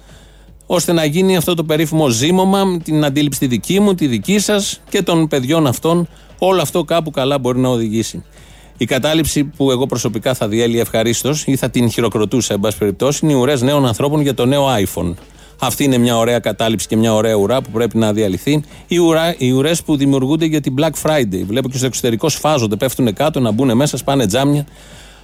[0.65, 4.39] ώστε να γίνει αυτό το περίφημο ζήμωμα, με την αντίληψη τη δική μου, τη δική
[4.39, 6.07] σας και των παιδιών αυτών.
[6.37, 8.23] Όλο αυτό κάπου καλά μπορεί να οδηγήσει.
[8.77, 13.19] Η κατάληψη που εγώ προσωπικά θα διέλυε ευχαρίστως ή θα την χειροκροτούσα, εν πάση περιπτώσει,
[13.23, 15.13] είναι οι ουρές νέων ανθρώπων για το νέο iPhone.
[15.59, 18.63] Αυτή είναι μια ωραία κατάληψη και μια ωραία ουρά που πρέπει να διαλυθεί.
[18.87, 21.43] Οι, ουρά, οι ουρές που δημιουργούνται για την Black Friday.
[21.47, 24.65] Βλέπω και στο εξωτερικό σφάζονται, πέφτουν κάτω, να μπουν μέσα, σπάνε τζάμια.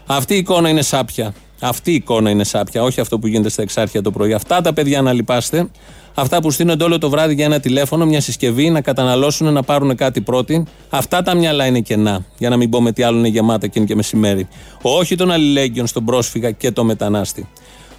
[0.06, 1.34] Αυτή η εικόνα είναι σάπια.
[1.60, 4.34] Αυτή η εικόνα είναι σάπια, όχι αυτό που γίνεται στα εξάρχεια το πρωί.
[4.34, 5.70] Αυτά τα παιδιά να λυπάστε.
[6.14, 9.96] Αυτά που στείνονται όλο το βράδυ για ένα τηλέφωνο, μια συσκευή, να καταναλώσουν, να πάρουν
[9.96, 10.66] κάτι πρώτη.
[10.90, 12.26] Αυτά τα μυαλά είναι κενά.
[12.38, 14.48] Για να μην πω με τι άλλο είναι γεμάτα εκείνη και μεσημέρι.
[14.82, 17.48] Όχι των αλληλέγγυων στον πρόσφυγα και το μετανάστη.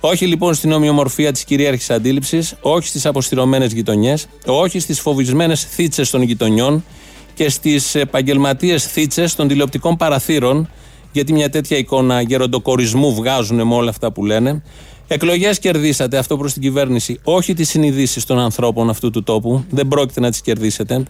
[0.00, 6.10] Όχι λοιπόν στην ομοιομορφία της κυρίαρχης αντίληψης, όχι στις αποστηρωμένες γειτονιές, όχι στις φοβισμένες θίτσες
[6.10, 6.84] των γειτονιών
[7.34, 10.68] και στις επαγγελματίες θίτσες των τηλεοπτικών παραθύρων
[11.14, 14.62] γιατί μια τέτοια εικόνα γεροντοκορισμού βγάζουν με όλα αυτά που λένε.
[15.06, 17.20] Εκλογές κερδίσατε αυτό προς την κυβέρνηση.
[17.24, 19.64] Όχι τις συνειδήσεις των ανθρώπων αυτού του τόπου.
[19.70, 21.02] Δεν πρόκειται να τις κερδίσετε.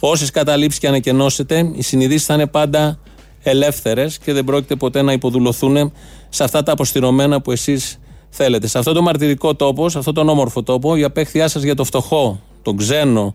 [0.00, 2.98] Όσες καταλήψεις και ανακαινώσετε, οι συνειδήσεις θα είναι πάντα
[3.42, 5.92] ελεύθερες και δεν πρόκειται ποτέ να υποδουλωθούν
[6.28, 8.66] σε αυτά τα αποστηρωμένα που εσείς θέλετε.
[8.66, 11.84] Σε αυτό το μαρτυρικό τόπο, σε αυτό τον όμορφο τόπο, η απέχθειά σας για το
[11.84, 13.34] φτωχό, τον ξένο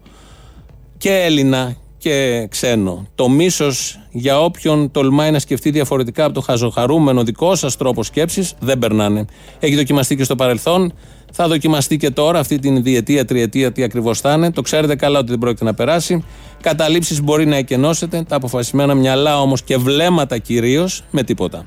[0.97, 3.07] και Έλληνα και ξένο.
[3.15, 8.53] Το μίσος για όποιον τολμάει να σκεφτεί διαφορετικά από το χαζοχαρούμενο δικό σας τρόπο σκέψης
[8.59, 9.25] δεν περνάνε.
[9.59, 10.93] Έχει δοκιμαστεί και στο παρελθόν.
[11.31, 14.51] Θα δοκιμαστεί και τώρα, αυτή την διετία, τριετία, τι ακριβώς θα είναι.
[14.51, 16.23] Το ξέρετε καλά ότι δεν πρόκειται να περάσει.
[16.61, 21.65] Καταλήψεις μπορεί να εκενώσετε, τα αποφασισμένα μυαλά όμως και βλέμματα κυρίως με τίποτα.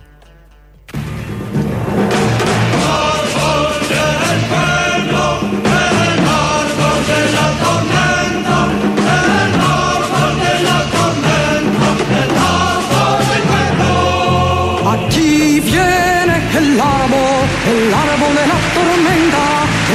[17.72, 19.44] El árbol de la tormenta,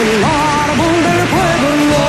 [0.02, 0.12] el
[0.64, 2.00] árbol del pueblo.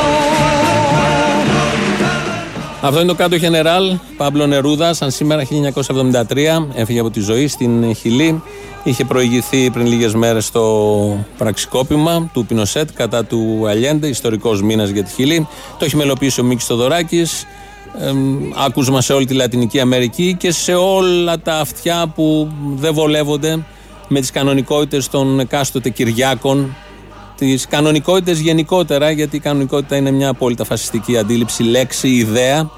[2.84, 7.94] Αυτό είναι το κάτω Γενεράλ, Παύλο Νερούδα, σαν σήμερα 1973, έφυγε από τη ζωή στην
[7.94, 8.42] Χιλή.
[8.82, 15.02] Είχε προηγηθεί πριν λίγες μέρες στο πραξικόπημα του Πινοσέτ κατά του Αλιέντε, ιστορικός μήνας για
[15.02, 15.48] τη Χιλή.
[15.78, 17.46] Το έχει μελοποιήσει ο Μίκη Θοδωράκης.
[18.66, 23.58] άκουσμα σε όλη τη Λατινική Αμερική και σε όλα τα αυτιά που δεν βολεύονται
[24.08, 26.76] με τις κανονικότητες των εκάστοτε Κυριάκων
[27.36, 32.70] τις κανονικότητες γενικότερα γιατί η κανονικότητα είναι μια απόλυτα φασιστική αντίληψη, λέξη, ιδέα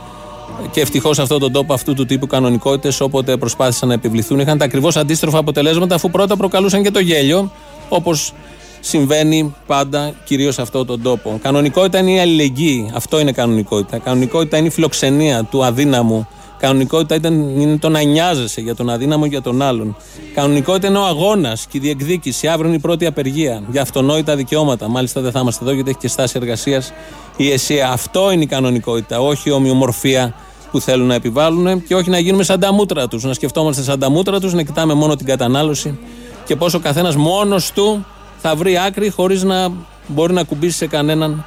[0.71, 4.59] και ευτυχώς σε αυτόν τον τόπο αυτού του τύπου κανονικότητες, όποτε προσπάθησαν να επιβληθούν, είχαν
[4.59, 7.53] τα ακριβώς αντίστροφα αποτελέσματα, αφού πρώτα προκαλούσαν και το γέλιο,
[7.89, 8.33] όπως
[8.81, 11.39] συμβαίνει πάντα κυρίως σε αυτόν τον τόπο.
[11.43, 12.91] Κανονικότητα είναι η αλληλεγγύη.
[12.95, 13.99] Αυτό είναι κανονικότητα.
[13.99, 16.29] Κανονικότητα είναι η φιλοξενία του αδύναμου.
[16.65, 19.97] Κανονικότητα ήταν, είναι το να νοιάζεσαι για τον αδύναμο και για τον άλλον.
[20.35, 22.49] Κανονικότητα είναι ο αγώνας και η διεκδίκηση.
[22.49, 24.89] Αύριο είναι η πρώτη απεργία για αυτονόητα δικαιώματα.
[24.89, 26.93] Μάλιστα δεν θα είμαστε εδώ γιατί έχει και στάση εργασίας
[27.37, 27.91] η ΕΣΥΑ.
[27.91, 30.35] Αυτό είναι η κανονικότητα, όχι η ομοιομορφία
[30.71, 33.25] που θέλουν να επιβάλλουν και όχι να γίνουμε σαν τα μούτρα τους.
[33.25, 35.99] Να σκεφτόμαστε σαν τα μούτρα τους, να κοιτάμε μόνο την κατανάλωση
[36.45, 38.07] και πόσο ο καθένας μόνος του
[38.39, 39.73] θα βρει άκρη χωρίς να
[40.07, 41.45] μπορεί να κουμπίσει σε κανέναν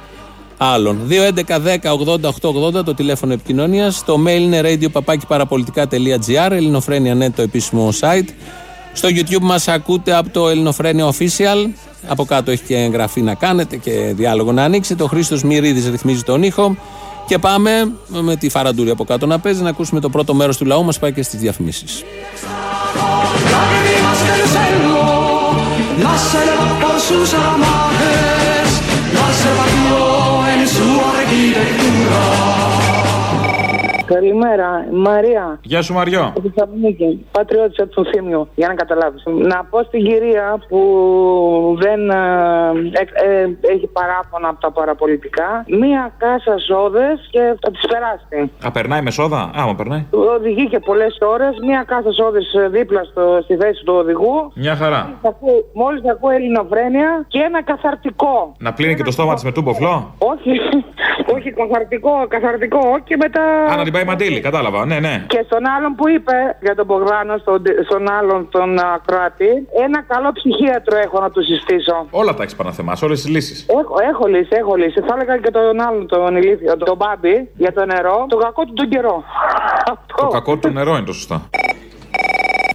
[0.58, 0.98] άλλον.
[1.10, 4.04] 2.11.10.80.880 το τηλέφωνο επικοινωνίας.
[4.04, 6.50] Το mail είναι radio.parapolitica.gr.
[6.50, 8.28] Ελληνοφρένια net το επίσημο site.
[8.92, 11.68] Στο YouTube μας ακούτε από το Ελληνοφρένια Official.
[12.06, 15.02] Από κάτω έχει και εγγραφή να κάνετε και διάλογο να ανοίξετε.
[15.02, 16.76] Ο Χρήστος Μυρίδης ρυθμίζει τον ήχο.
[17.26, 20.64] Και πάμε με τη φαραντούρη από κάτω να παίζει να ακούσουμε το πρώτο μέρος του
[20.64, 22.02] λαού μας πάει και στις διαφημίσεις.
[23.50, 24.18] Lágrimas
[31.32, 32.67] إلى الكرة
[34.14, 35.58] Καλημέρα, Μαρία.
[35.62, 36.24] Γεια σου Μαριό.
[36.24, 37.26] Από τη Θεσσαλονίκη.
[37.30, 39.22] Πατριώτησα του Θήμιου, για να καταλάβεις.
[39.26, 40.80] Να πω στην κυρία που
[41.80, 42.16] δεν ε,
[42.92, 48.50] ε, ε, έχει παράπονα από τα παραπολιτικά, μία κάσα σόδες και θα τις περάσει.
[48.66, 50.06] Α, περνάει με σόδα; Άμα περνάει.
[50.36, 54.52] Οδηγεί και πολλές ώρες, μία κάσα σόδες δίπλα στο, στη θέση του οδηγού.
[54.54, 55.18] Μια χαρά.
[55.72, 58.54] Μόλις ακούω ελληνοφρένεια και ένα καθαρτικό.
[58.58, 60.14] Να πλύνει και το στόμα της με τούμποφλό.
[60.18, 60.52] Όχι,
[61.34, 63.42] όχι, καθαρτικό, καθαρτικό και μετά.
[63.72, 64.86] Α, να την πάει μαντήλη, κατάλαβα.
[64.86, 65.24] Ναι, ναι.
[65.26, 69.52] Και στον άλλον που είπε για τον Μπογδάνο, στον, στον άλλον τον Ακροάτη,
[69.84, 71.96] ένα καλό ψυχίατρο έχω να του συστήσω.
[72.10, 73.66] Όλα τα έχεις παναθεμάσει, όλες τις λύσεις.
[73.80, 75.00] Έχω, έχω λύση, έχω λύση.
[75.00, 78.72] Θα έλεγα και τον άλλον, τον ηλίθιο, τον Μπάμπη, για το νερό, το κακό του
[78.72, 79.24] τον καιρό.
[80.16, 81.42] Το κακό του νερό είναι το σωστά.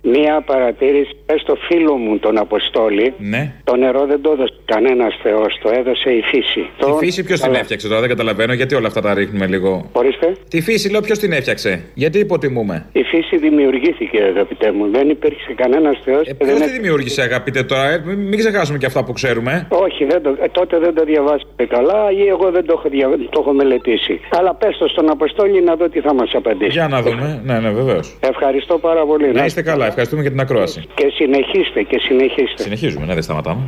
[0.06, 3.14] Μία παρατήρηση πες στο φίλο μου τον Αποστόλη.
[3.18, 3.54] Ναι.
[3.64, 6.70] Το νερό δεν το έδωσε κανένας Θεός, το έδωσε η φύση.
[6.78, 9.90] Τη φύση ποιος την έφτιαξε τώρα, δεν καταλαβαίνω γιατί όλα αυτά τα ρίχνουμε λίγο.
[9.92, 10.36] Ορίστε.
[10.50, 11.84] Τη φύση λέω ποιος την έφτιαξε.
[11.94, 14.92] Γιατί υποτιμούμε; Η φύση δημιουργήθηκε, αγαπητέ μου.
[14.92, 16.28] Δεν υπήρξε κανένας Θεός.
[16.28, 19.68] Ε, Ποιος τη δημιούργησε, αγαπητέ τώρα, ε, μην μην ξεχάσουμε και αυτά που ξέρουμε.
[19.70, 23.10] Όχι, δεν το, ε, τότε δεν το διαβάσατε καλά ή εγώ δεν το έχω, δια...
[23.30, 24.20] το έχω μελετήσει.
[24.38, 26.72] Αλλά πες το στον Αποστόλη να δω τι θα μας απαντήσει.
[26.72, 27.42] Για να δούμε.
[27.46, 28.18] Ναι, ναι, βεβαίως.
[28.20, 29.32] Ευχαριστώ πάρα πολύ.
[29.32, 30.82] Να είστε καλά, ευχαριστούμε για την ακρόαση.
[30.94, 32.64] Και συνεχίστε και συνεχίστε.
[32.64, 33.62] Συνεχίζουμε, ναι, δεν σταματάμε.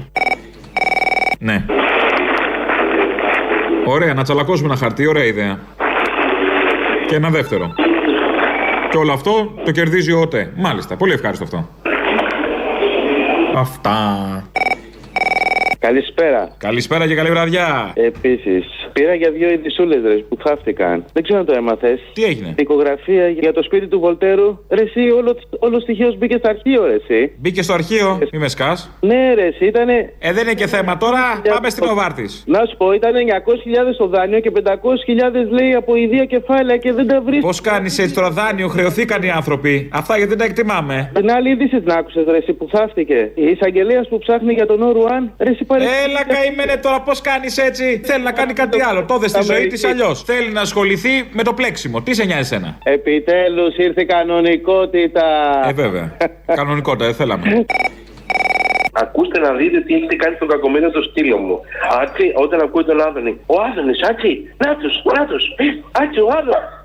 [1.40, 1.66] Ναι.
[3.86, 5.60] Ωραία, να τσαλακώσουμε ένα χαρτί, ωραία ιδέα.
[7.08, 7.74] Και ένα δεύτερο.
[8.90, 10.52] Και όλο αυτό το κερδίζει ο ΟΤΕ.
[10.56, 11.70] Μάλιστα, πολύ ευχάριστο αυτό.
[13.56, 13.96] Αυτά.
[15.88, 16.56] Καλησπέρα.
[16.58, 17.92] Καλησπέρα και καλή βραδιά.
[17.96, 21.06] Επίσης, πήρα για δύο ειδισούλε ρε που θαύτηκαν.
[21.14, 22.00] Δεν ξέρω αν το έμαθες.
[22.14, 24.60] Τι έγινε; Δικογραφία για το σπίτι του Βολτέρου.
[24.70, 27.32] Ρε, εσύ, όλο, όλος στοιχείο μπήκες στο αρχείο, ρε, εσύ.
[27.38, 28.92] Μπήκε στο αρχείο, μη με σκάς.
[29.00, 30.14] Ναι, ρε, εσύ, ήτανε.
[30.20, 32.44] Ε, δεν είναι και θέμα τώρα, πάμε στην Οβάρτης.
[32.48, 37.08] Να σου πω, ήταν 900.000 στο δάνειο και 500.000 λέει από ιδία κεφάλαια και δεν
[37.08, 37.42] τα βρεις.
[37.42, 39.90] Πώς κάνεις έτσι τώρα δάνειο, χρεωθήκαν οι άνθρωποι.
[39.94, 41.12] Αυτά γιατί δεν τα εκτιμάμε.
[41.14, 43.32] Την άλλη είδηση την άκουσες, ρε, εσύ, που θαύτηκε.
[43.36, 45.75] Η εισαγγελέας που ψάχνει για τον Ορουάν, ρε, εσύ πάρε.
[45.82, 49.06] Έλα, καημένε τώρα, πώς κάνεις έτσι; Θέλει να κάνει κάτι άλλο.
[49.06, 50.24] Το δες στη ζωή της αλλιώς.
[50.24, 52.02] Θέλει να ασχοληθεί με το πλέξιμο.
[52.02, 55.24] Τι σε νοιάζει εσένα; Επιτέλους ήρθε η κανονικότητα.
[55.68, 56.18] Ε, βέβαια.
[56.60, 57.66] Κανονικότητα, δεν θέλαμε.
[58.98, 61.60] Ακούστε να δείτε τι έχετε κάνει στον κακομένο το στήλο μου.
[62.02, 63.40] Άτσι, όταν ακούει τον Άδωνη.
[63.46, 65.36] Ο Άδωνης, άτσι, νάτο, νάτο.
[65.92, 66.56] Άτσι, ο Άδωνη.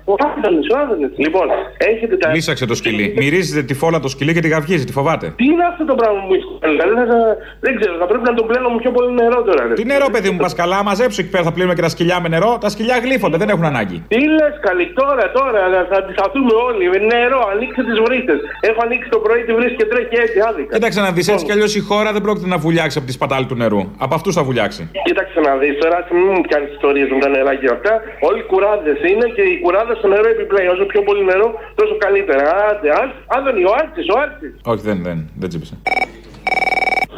[1.17, 2.29] Λοιπόν, έχετε τα.
[2.33, 3.13] Λύσαξε το σκυλί.
[3.17, 5.33] Μυρίζεται τη φόλα το σκυλί και τη γαυγίζει, τη φοβάται.
[5.35, 6.73] Τι είναι αυτό το πράγμα που μου έχει κάνει.
[6.75, 7.35] Δηλαδή, θα, θα-
[7.65, 9.61] δεν ξέρω, θα πρέπει να το πλένω με πιο πολύ νερό τώρα.
[9.67, 9.73] Ρε.
[9.73, 12.27] Τι νερό, παιδί μου, πας καλά, μαζέψου εκεί πέρα θα πλύνουμε και τα σκυλιά με
[12.35, 12.51] νερό.
[12.63, 13.97] Τα σκυλιά γλύφονται, δεν έχουν ανάγκη.
[14.13, 16.83] Τι λες, καλή, τώρα, τώρα θα- θα αντισταθούμε όλοι.
[16.93, 18.33] Με νερό, ανοίξτε τις βρύστε.
[18.69, 20.73] Έχω ανοίξει το πρωί τη βρύση και τρέχει έτσι, άδικα.
[20.75, 23.45] Κοίταξε να δεις έτσι κι αλλιώς η χώρα δεν πρόκειται να βουλιάξει από τη σπατάλη
[23.45, 23.81] του νερού.
[24.05, 24.81] Από αυτούς θα βουλιάξει.
[25.07, 27.93] Κοίταξε να δεις τώρα, μην μου πιάνεις ιστορίες με τα νεράκια αυτά.
[28.29, 30.73] Όλοι κουράδες είναι και οι κουράδες στο νερό επιπλέον.
[30.75, 31.47] Όσο πιο πολύ νερό,
[31.79, 32.43] τόσο καλύτερα.
[32.69, 34.53] Άντε, άντε, Άδωνη, ο Άρτης, ο Άρτης.
[34.71, 35.75] Όχι, δεν, δεν, δεν τσίπησε.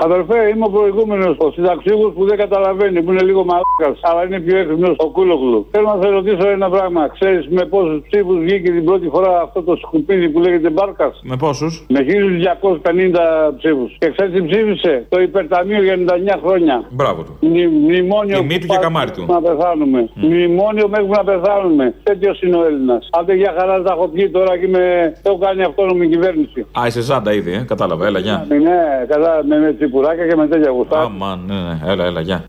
[0.05, 4.39] Αδερφέ, είμαι ο προηγούμενος, ο συνταξίγο που δεν καταλαβαίνει, που είναι λίγο μαλάκας, αλλά είναι
[4.39, 5.67] πιο έξυπνος ο Κούλογλου.
[5.71, 7.07] Θέλω να σε ρωτήσω ένα πράγμα.
[7.07, 11.35] Ξέρεις με πόσους ψήφους βγήκε την πρώτη φορά αυτό το σκουπίδι που λέγεται Μπάρκας; Με
[11.37, 13.95] πόσους; Με 1250 ψήφους.
[13.99, 16.83] Και ξέρεις τι ψήφισε; Το υπερταμείο για 99 χρόνια.
[16.89, 17.37] Μπράβο του.
[17.39, 19.25] Μνη, μνημόνιο Τιμή που του και πάμε καμάρι του.
[19.27, 20.09] Να πεθάνουμε.
[20.13, 21.93] Μνημόνιο μέχρι που να πεθάνουμε.
[22.03, 23.09] Τέτοιος είναι ο Έλληνας.
[23.19, 25.13] Άντε για χαρά τα έχω πιει τώρα και με...
[25.23, 26.65] έχω κάνει αυτόνομη κυβέρνηση.
[26.79, 27.65] Α, είσαι ζάντα ήδη, ε.
[27.67, 28.45] κατάλαβα, έλα, γεια.
[28.49, 30.99] Ναι, κατά με, με τσιπουράκια και με τέτοια γουστά.
[31.01, 32.45] Αμά, ναι, ναι, έλα, έλα, γεια.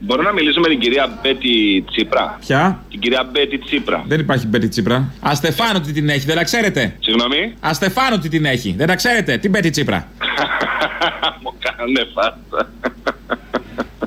[0.00, 4.04] Μπορώ να μιλήσω με την κυρία Μπέτη Τσίπρα; Ποια; Την κυρία Μπέτη Τσίπρα.
[4.06, 5.12] Δεν υπάρχει Μπέτη Τσίπρα.
[5.20, 9.36] Αστεφάνο τι την έχει, δεν τα ξέρετε; Συγγνώμη; Αστεφάνο τι την έχει, δεν τα ξέρετε;
[9.36, 10.08] Τι Μπέτη Τσίπρα.
[11.42, 12.70] Μου κάνε φάστα.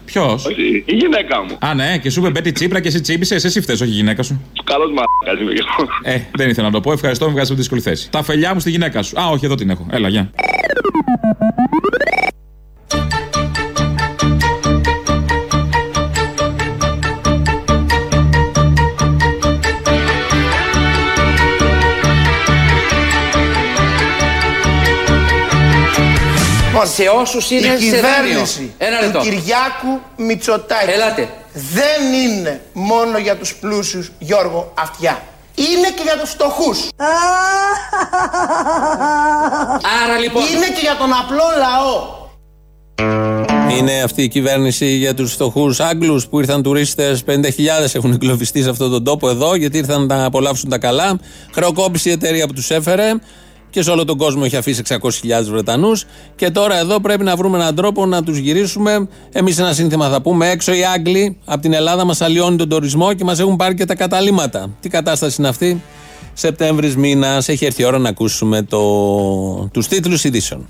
[0.05, 0.45] Ποιος;
[0.85, 1.57] Η γυναίκα μου.
[1.59, 4.23] Α, ναι, και σου είπε Μπέτη Τσίπρα και εσύ τσίπησες, εσύ φταίει, όχι η γυναίκα
[4.23, 4.41] σου.
[4.63, 5.89] Καλός μαλάκας είμαι κι εγώ.
[6.15, 6.91] Ε, δεν ήθελα να το πω.
[6.91, 8.09] Ευχαριστώ, με βγάζει από δύσκολη θέση.
[8.09, 9.21] Τα φελιά μου στη γυναίκα σου.
[9.21, 9.87] Α, όχι, εδώ την έχω.
[9.91, 10.29] Έλα, γεια.
[26.85, 27.99] Σε όσους είναι η σε δάνειο.
[27.99, 29.19] κυβέρνηση Ένα του λεπτό.
[29.19, 31.29] Κυριάκου Μητσοτάκη Ελάτε.
[31.53, 35.23] δεν είναι μόνο για τους πλούσιους Γιώργο Αυτιά.
[35.55, 36.89] Είναι και για τους φτωχούς.
[40.03, 40.43] Άρα λοιπόν.
[40.43, 42.23] Είναι και για τον απλό λαό.
[43.77, 47.35] Είναι αυτή η κυβέρνηση για τους φτωχούς Άγγλους που ήρθαν τουρίστες 50.000
[47.93, 51.19] έχουν εγκλωβιστεί σε αυτόν τον τόπο εδώ γιατί ήρθαν να απολαύσουν τα καλά.
[51.53, 53.11] Χρεοκόπησε η εταιρεία που τους έφερε
[53.75, 54.97] και σε όλο τον κόσμο έχει αφήσει 600.000
[55.49, 56.05] Βρετανούς.
[56.35, 59.07] Και τώρα εδώ πρέπει να βρούμε έναν τρόπο να τους γυρίσουμε.
[59.31, 63.13] Εμείς ένα σύνθημα θα πούμε έξω οι Άγγλοι από την Ελλάδα μας αλλοιώνει τον τουρισμό
[63.13, 64.69] και μας έχουν πάρει και τα καταλήμματα.
[64.79, 65.81] Τι κατάσταση είναι αυτή;
[66.33, 68.79] Σεπτέμβρης μήνας έχει έρθει η ώρα να ακούσουμε το...
[69.73, 70.69] τους τίτλους ειδήσεων.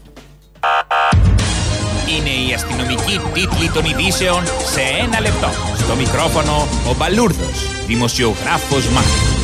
[2.18, 5.50] Είναι η αστυνομική τίτλη των ειδήσεων σε ένα λεπτό.
[5.78, 9.35] Στο μικρόφωνο ο Μπαλούρδος, δημοσιογράφος Μάρκ.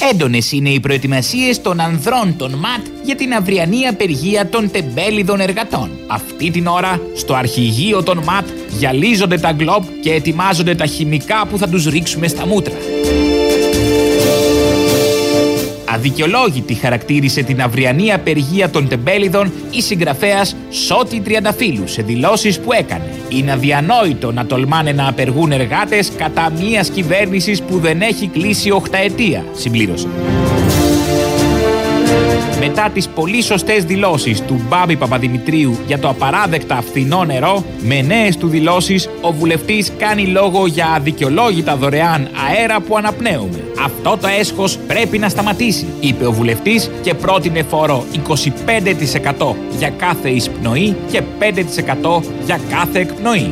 [0.00, 5.90] Έντονες είναι οι προετοιμασίες των ανδρών των ΜΑΤ για την αυριανή απεργία των τεμπέλιδων εργατών.
[6.06, 8.46] Αυτή την ώρα, στο αρχηγείο των ΜΑΤ,
[8.78, 12.74] γυαλίζονται τα γκλόπ και ετοιμάζονται τα χημικά που θα τους ρίξουμε στα μούτρα.
[15.96, 23.10] Αδικαιολόγητη χαρακτήρισε την αυριανή απεργία των τεμπέλιδων η συγγραφέας Σώτη Τριανταφύλου σε δηλώσεις που έκανε.
[23.28, 29.44] Είναι αδιανόητο να τολμάνε να απεργούν εργάτες κατά μια κυβέρνησης που δεν έχει κλείσει οχταετία,
[29.54, 30.08] συμπλήρωσε.
[32.58, 38.36] Μετά τις πολύ σωστές δηλώσεις του Μπάμπη Παπαδημητρίου για το απαράδεκτα φθηνό νερό, με νέες
[38.36, 43.64] του δηλώσεις ο βουλευτής κάνει λόγο για αδικαιολόγητα δωρεάν αέρα που αναπνέουμε.
[43.84, 48.04] Αυτό το έσχος πρέπει να σταματήσει, είπε ο βουλευτής και πρότεινε φόρο
[49.38, 53.50] 25% για κάθε εισπνοή και 5% για κάθε εκπνοή.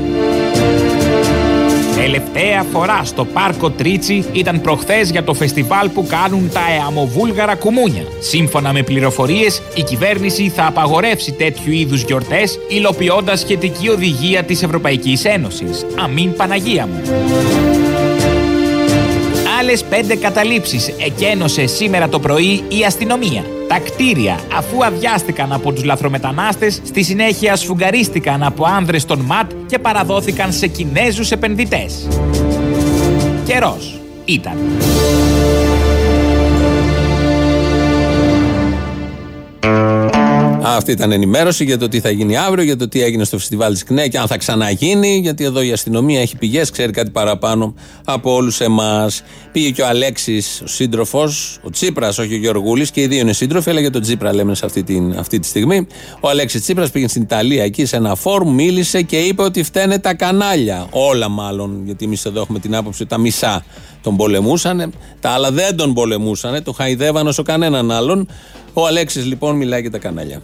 [1.95, 8.03] Τελευταία φορά στο πάρκο Τρίτσι ήταν προχθές για το φεστιβάλ που κάνουν τα εαμοβούλγαρα κουμούνια.
[8.21, 15.25] Σύμφωνα με πληροφορίες, η κυβέρνηση θα απαγορεύσει τέτοιου είδους γιορτές υλοποιώντας σχετική οδηγία της Ευρωπαϊκής
[15.25, 15.87] Ένωσης.
[15.99, 17.01] Αμήν Παναγία μου.
[19.75, 23.45] Άλλες πέντε καταλήψεις εκένωσε σήμερα το πρωί η αστυνομία.
[23.69, 29.79] Τα κτίρια, αφού αδειάστηκαν από τους λαθρομετανάστες, στη συνέχεια σφουγγαρίστηκαν από άνδρες των ΜΑΤ και
[29.79, 32.09] παραδόθηκαν σε Κινέζους επενδυτές.
[33.45, 34.57] Καιρός ήταν.
[40.67, 43.73] Αυτή ήταν ενημέρωση για το τι θα γίνει αύριο, για το τι έγινε στο φεστιβάλ
[43.73, 45.19] της ΚΝΕ και αν θα ξαναγίνει.
[45.19, 49.23] Γιατί εδώ η αστυνομία έχει πηγές, ξέρει κάτι παραπάνω από όλους εμάς.
[49.53, 53.33] Πήγε και ο Αλέξης, ο σύντροφος, ο Τσίπρας, όχι ο Γεωργούλης, και οι δύο είναι
[53.33, 55.87] σύντροφοι, αλλά για τον Τσίπρα λέμε σε αυτή, την, αυτή τη στιγμή.
[56.21, 59.99] Ο Αλέξης Τσίπρας πήγε στην Ιταλία εκεί σε ένα φόρουμ, μίλησε και είπε ότι φταίνε
[59.99, 60.87] τα κανάλια.
[60.91, 63.65] Όλα μάλλον, γιατί εμείς εδώ έχουμε την άποψη ότι τα μισά
[64.03, 68.29] τον πολεμούσαν, τα άλλα δεν τον πολεμούσαν, το χαϊδεύαν όσο κανέναν άλλον.
[68.73, 70.43] Ο Αλέξης λοιπόν μιλάει για τα κανάλια.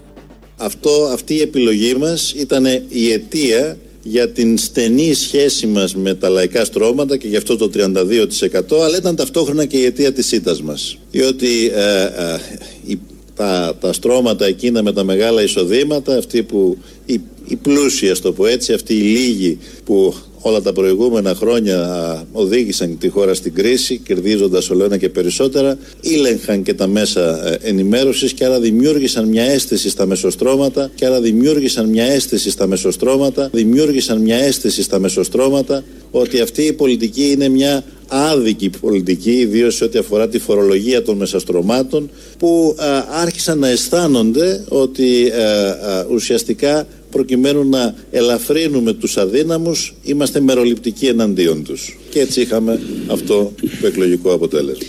[0.62, 6.28] Αυτό, αυτή η επιλογή μας ήταν η αιτία για την στενή σχέση μας με τα
[6.28, 10.62] λαϊκά στρώματα και γι' αυτό το 32% αλλά ήταν ταυτόχρονα και η αιτία της ήττας
[10.62, 10.98] μας.
[11.10, 12.38] Διότι ε, ε,
[12.86, 12.98] η-
[13.36, 18.32] τα, τα στρώματα εκείνα με τα μεγάλα εισοδήματα, αυτοί που οι, οι πλούσιοι, ας το
[18.32, 23.54] πω έτσι, αυτοί οι λίγοι που όλα τα προηγούμενα χρόνια α, οδήγησαν τη χώρα στην
[23.54, 29.28] κρίση, κερδίζοντας όλο ένα και περισσότερα, ήλεγχαν και τα μέσα ε, ενημέρωσης και άρα δημιούργησαν
[29.28, 34.98] μια αίσθηση στα μεσοστρώματα και άρα δημιούργησαν μια αίσθηση στα μεσοστρώματα, δημιούργησαν μια αίσθηση στα
[34.98, 41.02] μεσοστρώματα ότι αυτή η πολιτική είναι μια άδικη πολιτική, ιδίως σε ό,τι αφορά τη φορολογία
[41.02, 49.16] των μεσαστρωμάτων, που α, άρχισαν να αισθάνονται ότι α, α, ουσιαστικά προκειμένου να ελαφρύνουμε τους
[49.16, 51.98] αδύναμους, είμαστε μεροληπτικοί εναντίον τους.
[52.10, 52.80] Και έτσι είχαμε
[53.10, 54.86] αυτό το εκλογικό αποτέλεσμα.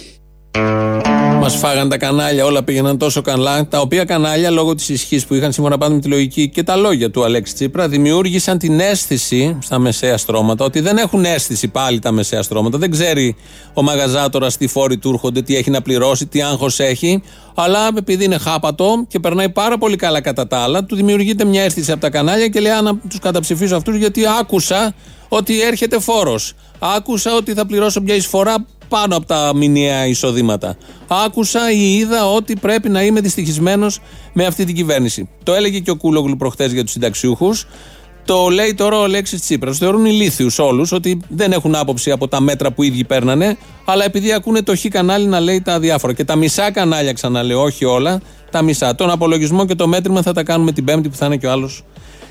[1.41, 3.67] Μας φάγαν τα κανάλια, όλα πήγαιναν τόσο καλά.
[3.67, 6.75] Τα οποία κανάλια, λόγω της ισχύς που είχαν σύμφωνα πάντα με τη λογική και τα
[6.75, 11.99] λόγια του Αλέξη Τσίπρα, δημιούργησαν την αίσθηση στα μεσαία στρώματα ότι δεν έχουν αίσθηση πάλι
[11.99, 12.77] τα μεσαία στρώματα.
[12.77, 13.35] Δεν ξέρει
[13.73, 17.23] ο μαγαζάτορας τι φόροι του έρχονται, τι έχει να πληρώσει, τι άγχος έχει.
[17.55, 21.63] Αλλά επειδή είναι χάπατο και περνάει πάρα πολύ καλά κατά τα άλλα, του δημιουργείται μια
[21.63, 24.93] αίσθηση από τα κανάλια και λέει: Α, να τους καταψηφίσω αυτούς γιατί άκουσα
[25.29, 26.53] ότι έρχεται φόρος.
[26.79, 30.77] Άκουσα ότι θα πληρώσω μια εισφορά πάνω από τα μηνιαία εισοδήματα.
[31.07, 33.99] Άκουσα ή είδα ότι πρέπει να είμαι δυστυχισμένος
[34.33, 35.29] με αυτή την κυβέρνηση.
[35.43, 37.67] Το έλεγε και ο Κούλογλου προχθές για τους συνταξιούχους.
[38.25, 39.77] Το λέει τώρα ο Αλέξης Τσίπρας.
[39.77, 44.05] Θεωρούν ηλίθιους όλους ότι δεν έχουν άποψη από τα μέτρα που οι ίδιοι παίρνανε, αλλά
[44.05, 46.13] επειδή ακούνε το χ κανάλι να λέει τα διάφορα.
[46.13, 48.21] Και τα μισά κανάλια, ξαναλέω, όχι όλα,
[48.51, 48.95] τα μισά.
[48.95, 51.51] Τον απολογισμό και το μέτρημα θα τα κάνουμε την Πέμπτη που θα είναι και ο
[51.51, 51.83] άλλος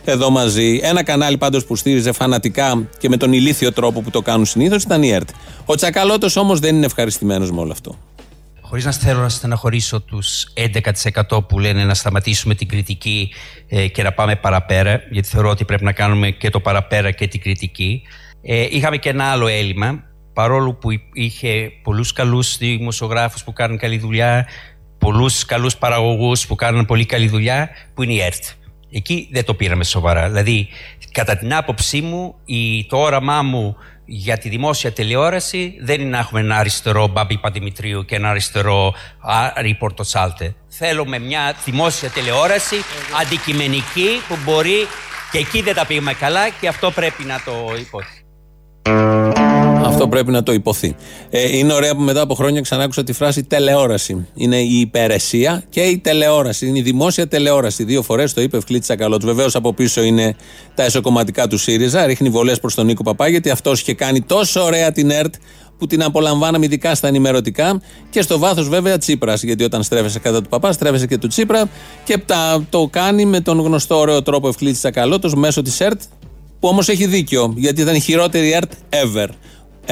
[0.04, 0.80] εδώ μαζί.
[0.82, 4.82] Ένα κανάλι πάντως που στήριζε φανατικά και με τον ηλίθιο τρόπο που το κάνουν συνήθως
[4.82, 5.28] ήταν η ΕΡΤ.
[5.64, 7.98] Ο Τσακαλώτος όμως δεν είναι ευχαριστημένος με όλο αυτό.
[8.60, 10.46] Χωρίς να θέλω να στεναχωρήσω τους
[11.28, 13.30] 11% που λένε να σταματήσουμε την κριτική
[13.68, 17.26] ε, και να πάμε παραπέρα, γιατί θεωρώ ότι πρέπει να κάνουμε και το παραπέρα και
[17.28, 18.02] την κριτική.
[18.42, 23.78] Ε, είχαμε και ένα άλλο έλλειμμα, παρόλο που υ- είχε πολλούς καλούς δημοσιογράφους που κάνουν
[23.78, 24.46] καλή δουλειά,
[24.98, 28.44] πολλούς καλούς παραγωγούς που κάνουν πολύ καλή δουλειά, που είναι η ΕΡΤ.
[28.92, 30.28] Εκεί δεν το πήραμε σοβαρά.
[30.28, 30.68] Δηλαδή,
[31.12, 36.18] κατά την άποψή μου, η, το όραμά μου για τη δημόσια τηλεόραση δεν είναι να
[36.18, 38.94] έχουμε ένα αριστερό Μπάμπη Παντιμητρίου και ένα αριστερό
[39.54, 40.54] Άρη Πορτοσάλτε.
[40.68, 42.76] Θέλουμε μια δημόσια τηλεόραση
[43.20, 44.86] αντικειμενική που μπορεί
[45.30, 48.24] και εκεί δεν τα πήγαμε καλά και αυτό πρέπει να το υπόθει.
[50.00, 50.96] Αυτό πρέπει να το υποθεί.
[51.30, 54.26] Ε, είναι ωραία που μετά από χρόνια ξανά άκουσα τη φράση τηλεόραση.
[54.34, 56.66] Είναι η υπηρεσία και η τηλεόραση.
[56.66, 57.84] Είναι η δημόσια τηλεόραση.
[57.84, 59.26] Δύο φορές το είπε Ευκλήτη Τσακαλώτου.
[59.26, 60.36] Βεβαίως από πίσω είναι
[60.74, 62.06] τα εσωκομματικά του ΣΥΡΙΖΑ.
[62.06, 65.34] Ρίχνει βολές προς τον Νίκο Παπά γιατί αυτός είχε κάνει τόσο ωραία την ΕΡΤ
[65.78, 67.80] που την απολαμβάναμε ειδικά στα ενημερωτικά
[68.10, 69.42] και στο βάθος βέβαια Τσίπρας.
[69.42, 71.68] Γιατί όταν στρέφεσαι κατά του Παπά, στρέφεσαι και του Τσίπρα
[72.04, 76.00] και τα, το κάνει με τον γνωστό ωραίο τρόπο Ευκλήτη Τσακαλώτος μέσω της ΕΡΤ
[76.60, 79.28] που όμως έχει δίκιο γιατί ήταν η χειρότερη ΕΡΤ ever.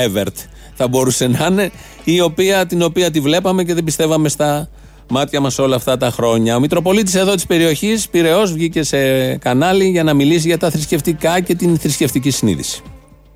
[0.01, 0.37] Εύερτ
[0.75, 1.71] θα μπορούσε να είναι,
[2.05, 4.69] η οποία, την οποία τη βλέπαμε και δεν πιστεύαμε στα
[5.09, 6.57] μάτια μας όλα αυτά τα χρόνια.
[6.57, 8.99] Ο Μητροπολίτης εδώ της περιοχής, Πυραιός, βγήκε σε
[9.37, 12.83] κανάλι για να μιλήσει για τα θρησκευτικά και την θρησκευτική συνείδηση.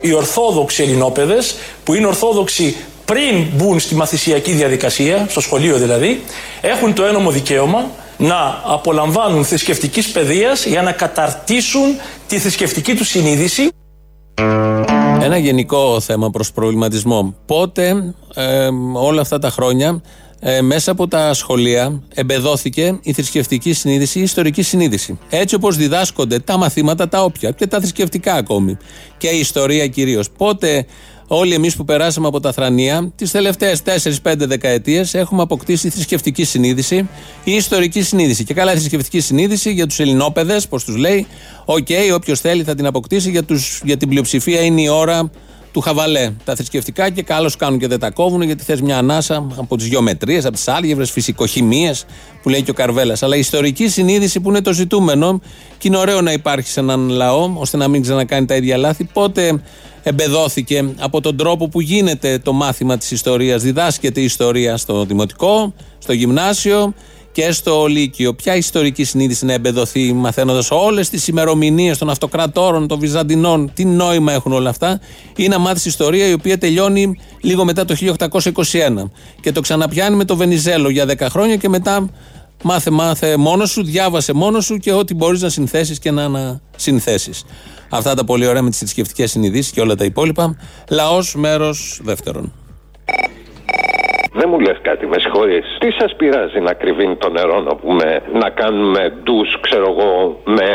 [0.01, 1.55] Οι Ορθόδοξοι Ελληνόπαιδες,
[1.85, 6.21] που είναι Ορθόδοξοι πριν μπουν στη μαθησιακή διαδικασία, στο σχολείο δηλαδή,
[6.61, 11.97] έχουν το ένομο δικαίωμα να απολαμβάνουν θρησκευτικής παιδείας για να καταρτήσουν
[12.27, 13.69] τη θρησκευτική τους συνείδηση.
[15.25, 17.35] Ένα γενικό θέμα προς προβληματισμό.
[17.47, 20.03] Πότε ε, όλα αυτά τα χρόνια
[20.41, 25.19] ε, μέσα από τα σχολεία εμπεδόθηκε η θρησκευτική συνείδηση, η ιστορική συνείδηση.
[25.29, 28.77] Έτσι όπως διδάσκονται τα μαθήματα τα όποια και τα θρησκευτικά ακόμη
[29.17, 30.31] και η ιστορία κυρίως.
[30.31, 30.87] Πότε
[31.35, 33.83] όλοι εμείς που περάσαμε από τα θρανία τις τελευταίες
[34.23, 37.09] 4-5 δεκαετίες έχουμε αποκτήσει θρησκευτική συνείδηση
[37.45, 38.45] ή ιστορική συνείδηση.
[38.45, 41.27] Και καλά η θρησκευτική συνείδηση για τους ελληνόπαιδες, πώς τους λέει,
[41.65, 45.31] οκ, όποιος θέλει θα την αποκτήσει, για, τους, για την πλειοψηφία είναι η ώρα
[45.73, 46.31] του χαβαλέ.
[46.45, 49.87] Τα θρησκευτικά και καλώς κάνουν και δεν τα κόβουν γιατί θες μια ανάσα από τις
[49.87, 52.05] γεωμετρίες, από τις άλγεβρες, φυσικοχημίες
[52.43, 53.23] που λέει και ο Καρβέλας.
[53.23, 55.41] Αλλά η ιστορική συνείδηση που είναι το ζητούμενο
[55.79, 59.05] και είναι ωραίο να υπάρχει σε έναν λαό ώστε να μην ξανακάνει τα ίδια λάθη.
[59.05, 59.61] Πότε
[60.03, 65.75] εμπεδόθηκε από τον τρόπο που γίνεται το μάθημα της ιστορίας, διδάσκεται η ιστορία στο δημοτικό,
[65.99, 66.95] στο γυμνάσιο
[67.33, 68.35] και στο Λύκειο.
[68.35, 74.33] Ποια ιστορική συνείδηση να εμπεδοθεί μαθαίνοντας όλες τις ημερομηνίες των αυτοκρατόρων, των Βυζαντινών, τι νόημα
[74.33, 75.01] έχουν όλα αυτά,
[75.37, 80.25] ή να μάθεις ιστορία η οποία τελειώνει λίγο μετά το 1821 και το ξαναπιάνει με
[80.25, 82.11] το Βενιζέλο για 10 χρόνια και μετά
[82.63, 87.45] μάθε, μάθε μόνος σου, διάβασε μόνος σου και ό,τι μπορείς να συνθέσεις και να ανασυνθέσεις.
[87.89, 90.57] Αυτά τα πολύ ωραία με τις θρησκευτικές συνειδήσεις και όλα τα υπόλοιπα.
[90.89, 92.53] Λαός, μέρος δεύτερον.
[94.41, 95.65] Δεν μου λες κάτι, με συγχωρείς.
[95.83, 98.07] Τι σας πειράζει να κρυβίνει το νερό, να πούμε,
[98.43, 100.69] να κάνουμε ντους, ξέρω εγώ, με.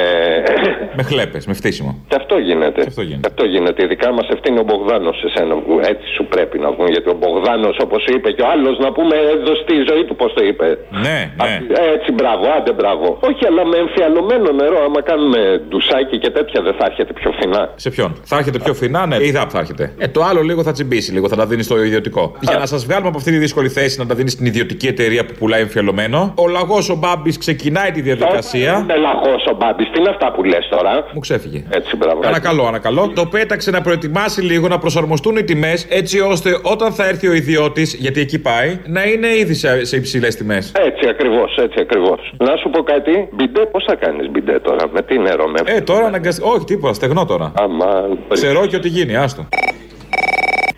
[1.00, 1.92] Με χλέπες, με φτύσιμο.
[2.08, 2.82] Και αυτό γίνεται.
[2.88, 3.22] αυτό γίνεται.
[3.24, 3.84] Και αυτό γίνεται.
[3.84, 5.54] Ειδικά μας ευθύνει ο Μπογδάνος σε σένα.
[5.56, 6.88] που Έτσι σου πρέπει να βγουν.
[6.88, 10.34] Γιατί ο Μπογδάνος, όπως είπε και ο άλλος, να πούμε, έδωσε τη ζωή του, πώς
[10.34, 10.68] το είπε.
[11.06, 11.54] Ναι, ναι.
[11.96, 13.18] Έτσι, μπράβο, άντε μπράβο.
[13.30, 17.62] Όχι, αλλά με εμφιαλωμένο νερό, άμα κάνουμε ντουσάκι και τέτοια, δεν θα έρχεται πιο φθηνά.
[17.76, 19.94] Σε ποιον; Θα έρχεται πιο φθηνά, ναι, η ΔΑΠ θα έρχεται.
[19.98, 22.36] Ε, το άλλο λίγο θα τσιμπήσει, λίγο θα τα δίνει στο ιδιωτικό.
[22.40, 25.26] Για να σας βγάλουμε από αυτή τη δύσκολη θέση να τα δίνεις στην ιδιωτική εταιρεία
[25.26, 28.80] που πουλάει εμφιαλωμένο, ο λαγός ο Μπάμπης ξεκινάει τη διαδικασία.
[28.84, 31.64] Είναι λαγός ο Μπάμπης, τι είναι αυτά που λες τώρα; Μου ξέφυγε.
[31.70, 32.20] Έτσι, μπράβο.
[32.24, 33.12] Ανακαλώ, ανακαλώ.
[33.16, 37.34] Το πέταξε να προετοιμάσει λίγο, να προσαρμοστούν οι τιμές, έτσι ώστε όταν θα έρθει ο
[37.34, 40.72] ιδιώτης, γιατί εκεί πάει, να είναι ήδη σε, σε υψηλές τιμές.
[40.86, 42.34] Έτσι ακριβώς, έτσι ακριβώς.
[42.38, 45.60] Να σου πω κάτι, μπιντέ, πώς θα κάνεις μπιντέ τώρα, με τι νερό, με.
[45.66, 46.48] Ε, τώρα αναγκαστικά.
[46.48, 47.52] Όχι, τίποτα, στεγνό τώρα.
[47.56, 48.18] Αμάν.
[48.34, 49.48] Ξερό και ό,τι γίνει, άστο.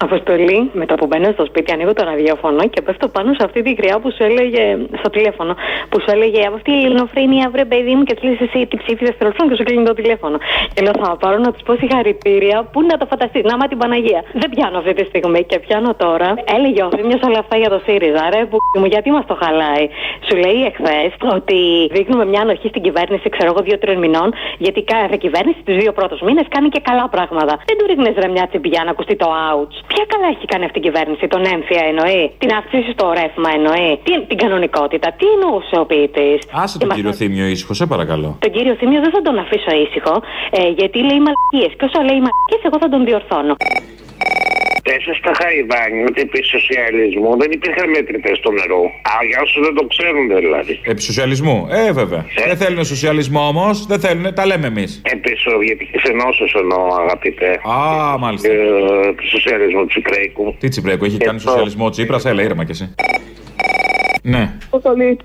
[0.08, 3.62] Αποστολή, με το που μπαίνω στο σπίτι, ανοίγω το ραδιόφωνο και πέφτω πάνω σε αυτή
[3.62, 4.64] τη γριά που σου έλεγε
[5.00, 5.54] στο τηλέφωνο.
[5.90, 8.78] Που σου έλεγε από αυτή η ελληνοφρένεια, βρε παιδί μου, και του λε εσύ τι
[8.78, 10.38] ψήφισε τηλεφώνο και σου κλείνει το τηλέφωνο.
[10.74, 13.78] Και λέω θα πάρω να τους πω συγχαρητήρια, πού να το φανταστεί, να μα την
[13.78, 14.22] Παναγία.
[14.42, 16.30] Δεν πιάνω αυτή τη στιγμή και πιάνω τώρα.
[16.56, 19.86] Έλεγε ο Θήμιος όλα αυτά για το ΣΥΡΙΖΑ, ρε που μου, γιατί μας το χαλάει.
[20.28, 21.60] Σου λέει εχθές ότι
[21.96, 26.22] δείχνουμε μια ανοχή στην κυβέρνηση, ξέρω εγώ, δύο-τριών μηνών, γιατί κάθε κυβέρνηση τους δύο πρώτους
[26.22, 27.54] μήνες κάνει και καλά πράγματα.
[27.68, 29.89] Δεν του ρίχνεις ρε μια τσιμπιά να ακουστεί το ouch.
[29.94, 33.92] Ποια καλά έχει κάνει αυτή η κυβέρνηση, τον έμφυα εννοεί, την αύξηση στο ρεύμα εννοεί,
[34.06, 36.40] τι, την κανονικότητα, τι εννοούσε ο ποιητής.
[36.64, 38.30] Άσε τον κύριο Θήμιο ήσυχο, σε παρακαλώ.
[38.46, 40.16] Τον κύριο Θήμιο δεν θα τον αφήσω ήσυχο,
[40.58, 41.72] ε, γιατί λέει μαλακίες.
[41.78, 43.54] Και όσο λέει μαλακίες, εγώ θα τον διορθώνω.
[44.84, 48.82] Πέσε στα Χαϊβάνι ότι επί σοσιαλισμού δεν υπήρχαν μετρητέ στο νερό.
[49.12, 50.80] Α, για όσους δεν το ξέρουν δηλαδή.
[50.84, 51.68] Επί σοσιαλισμού.
[51.70, 52.26] Ε, βέβαια.
[52.48, 55.02] Δεν θέλουν σοσιαλισμό όμως, δεν θέλουν, τα λέμε εμείς.
[55.06, 57.52] Επί Σοβιετικής Ενώσεως εννοώ, αγαπητέ.
[57.70, 58.48] Α, μάλιστα.
[58.52, 60.56] Ε, επί σοσιαλισμού Τσιπρέικου.
[60.60, 62.96] Τι τσιπρέκο, έχει κάνει σοσιαλισμό Τσίπρας, έλα ήρεμα κι εσύ.
[64.22, 64.54] Ναι.
[64.66, 65.18] Αποστολή.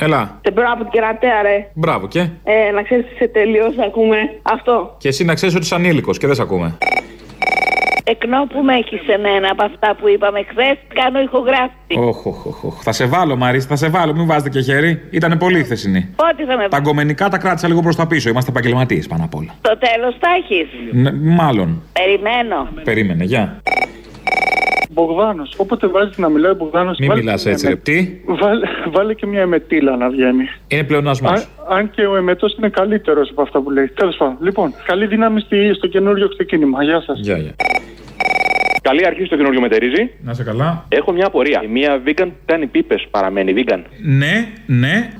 [0.00, 0.40] Έλα.
[0.44, 1.70] Σε μπράβο την κερατέα, ρε.
[1.74, 2.20] Μπράβο και.
[2.44, 4.96] Ε, να ξέρεις σε τελείω ακούμε αυτό.
[4.98, 6.78] Και εσύ να ξέρεις ότι είσαι ανήλικος και δεν σε ακούμε.
[8.10, 11.94] Εκνό που με έχεις σε μένα από αυτά που είπαμε χθες, κάνω ηχογράφηση.
[11.96, 12.74] Όχ, όχ, όχ, όχ.
[12.82, 14.14] Θα σε βάλω, Μαρή, θα σε βάλω.
[14.14, 15.02] Μην βάζετε και χέρι.
[15.10, 16.14] Ήτανε πολύ χθεσινή.
[16.16, 18.28] Πότε θα με Τα αγκομενικά τα κράτησα λίγο προς τα πίσω.
[18.28, 19.54] Είμαστε επαγγελματίες πάνω απ' όλα.
[19.58, 20.68] Στο τέλος θα έχεις.
[20.92, 21.82] Ναι, μάλλον.
[21.92, 22.68] Περιμένω.
[22.84, 23.60] Περίμενε, γεια.
[24.90, 25.54] Μπογδάνος.
[25.56, 26.98] Όποτε βάζεις να μιλάει Μπογδάνος.
[26.98, 27.76] Μην μιλάς έτσι, ρε.
[27.76, 28.20] Τι.
[28.26, 30.48] Βάλε, βάλε και μια εμετήλα να βγαίνει.
[30.68, 31.28] Είναι πλεονασμό.
[31.28, 33.88] Αν, αν και ο εμετός είναι καλύτερος από αυτά που λέει.
[33.88, 34.36] Τέλος πάντων.
[34.40, 36.82] Λοιπόν, καλή δύναμη στη, στο καινούριο ξεκίνημα.
[36.82, 37.18] Γεια σας.
[37.20, 37.54] Γεια, γεια.
[38.82, 40.10] Καλή αρχή στο καινούριο μετερίζει.
[40.22, 40.84] Να σε καλά.
[40.88, 41.62] Έχω μια απορία.
[41.70, 43.82] Μια vegan που κάνει πίπες παραμένει vegan.
[44.02, 45.10] Ναι, ναι.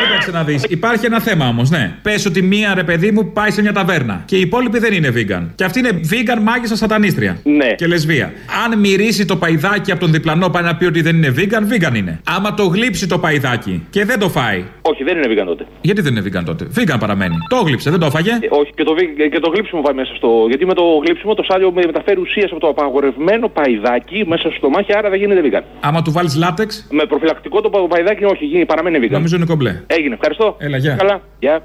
[0.00, 0.64] Ε, κοίταξε να δεις.
[0.68, 1.92] Υπάρχει ένα θέμα όμως, ναι.
[2.02, 5.12] Πες ότι μία ρε παιδί μου πάει σε μια ταβέρνα και οι υπόλοιποι δεν είναι
[5.16, 5.46] vegan.
[5.54, 7.38] Και αυτή είναι vegan μάγισσα σατανίστρια.
[7.44, 7.66] Ναι.
[7.76, 8.32] Και λεσβία.
[8.64, 11.96] Αν μυρίσει το παϊδάκι από τον διπλανό πάει να πει ότι δεν είναι vegan, vegan
[11.96, 12.20] είναι.
[12.36, 14.64] Άμα το γλύψει το παϊδάκι και δεν το φάει.
[14.82, 15.66] Όχι, δεν είναι vegan τότε.
[15.80, 17.34] Γιατί δεν είναι vegan τότε; Vegan παραμένει.
[17.48, 20.14] Το γλύψε, δεν το έφαγε; Ε, όχι, και το, βι- και το γλύψιμο πάει μέσα
[20.14, 20.28] στο.
[20.48, 24.50] Γιατί με το γλύψιμο το σάλιο με- μεταφέρει ουσίες από το απαγορευμένο παϊδάκι μέσα στο
[24.50, 25.62] στομάχι, άρα δεν γίνεται vegan.
[25.80, 29.10] Άμα του βάλεις λάτεξ; Με προφυλακτικό το παϊδάκι όχι, γίνει, παραμένει vegan.
[29.10, 29.82] Νομίζω είναι κομπλέ.
[29.96, 30.56] Έγινε, ευχαριστώ.
[30.58, 30.94] Έλα, γεια.
[30.94, 31.20] Καλά.
[31.38, 31.62] Γεια.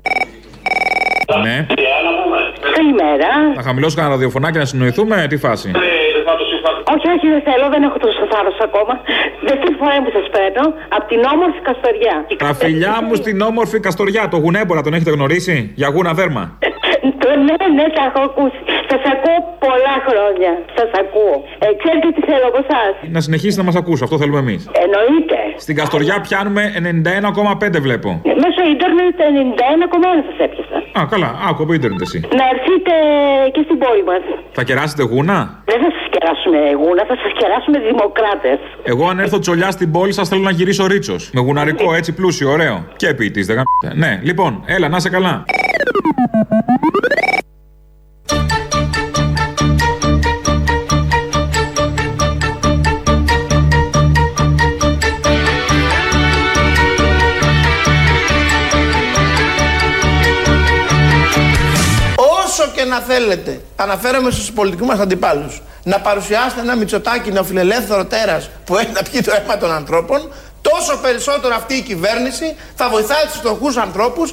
[1.44, 1.66] Ναι.
[2.76, 3.30] Καλημέρα.
[3.56, 5.72] Θα χαμηλώσω κανένα ραδιοφωνάκι να συνοηθούμε, τι φάση;
[6.94, 8.94] Όχι, όχι, δεν θέλω, δεν έχω τόσο θάρρο ακόμα.
[9.42, 10.66] Δεύτερη φορά που σας παίρνω
[10.96, 12.26] από την όμορφη Καστοριά.
[12.38, 16.58] Τα φιλιά μου στην όμορφη Καστοριά, το γουνέμπορα τον έχετε γνωρίσει; Για γούνα δέρμα.
[17.44, 18.60] Το ναι, ναι, τα έχω ακούσει.
[18.92, 20.52] Σας ακούω πολλά χρόνια.
[20.78, 21.36] Σας ακούω.
[21.64, 22.94] Ε, ξέρετε τι θέλω από εσάς.
[23.16, 24.62] Να συνεχίσεις να μας ακούσει, αυτό θέλουμε εμείς.
[24.86, 25.40] Εννοείται.
[25.66, 28.10] Στην Καστοριά πιάνουμε 91,5 βλέπω.
[28.44, 30.78] Μέσω ίντερνετ 91,1 σας έπιασα.
[31.00, 32.20] Α, καλά, άκου από ίντερνετ εσύ.
[32.40, 32.94] Να έρθετε
[33.56, 34.24] και στην πόλη μας.
[34.58, 35.38] Θα κεράσετε γούνα;
[35.72, 38.60] Δεν θα σας κεράσουμε γούνα, θα σας κεράσουμε δημοκράτες.
[38.92, 41.22] Εγώ αν έρθω τσολιά στην πόλη σας θέλω να γυρίσω ρίτσος.
[41.34, 42.76] Με γουναρικό έτσι πλούσιο, ωραίο.
[42.96, 43.90] Και ποιητής, δεν γαμπ***τε.
[44.04, 45.46] Ναι, λοιπόν, έλα, να σε καλά.
[62.84, 68.78] Και να θέλετε, αναφέρομαι στους πολιτικούς μας αντιπάλους, να παρουσιάσετε ένα μυτσοτάκι νεοφιλελεύθερο τέρας που
[68.78, 70.20] έχει να πιει το αίμα των ανθρώπων,
[70.62, 74.30] τόσο περισσότερο αυτή η κυβέρνηση θα βοηθάει τους φτωχούς ανθρώπους.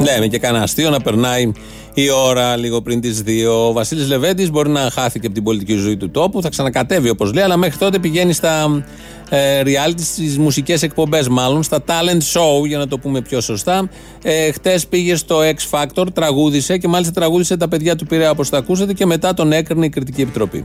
[0.00, 1.52] Λέμε και κανένα αστείο να περνάει
[1.94, 3.68] η ώρα λίγο πριν τις 2.
[3.68, 7.32] Ο Βασίλης Λεβέντης μπορεί να χάθηκε από την πολιτική ζωή του τόπου, θα ξανακατέβει όπως
[7.32, 8.82] λέει, αλλά μέχρι τότε πηγαίνει στα
[9.28, 13.88] ε, reality, στις μουσικές εκπομπές, μάλλον στα talent show, για να το πούμε πιο σωστά.
[14.22, 18.48] Ε, Χτες πήγε στο X Factor, τραγούδισε και μάλιστα τραγούδισε τα παιδιά του Πειραιά όπως
[18.48, 20.64] τα ακούσατε και μετά τον έκρινε η κριτική επιτροπή.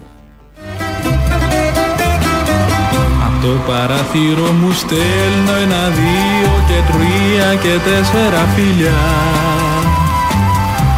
[3.67, 9.03] παράθυρο μου στέλνω ένα, δύο και τρία και τέσσερα φιλιά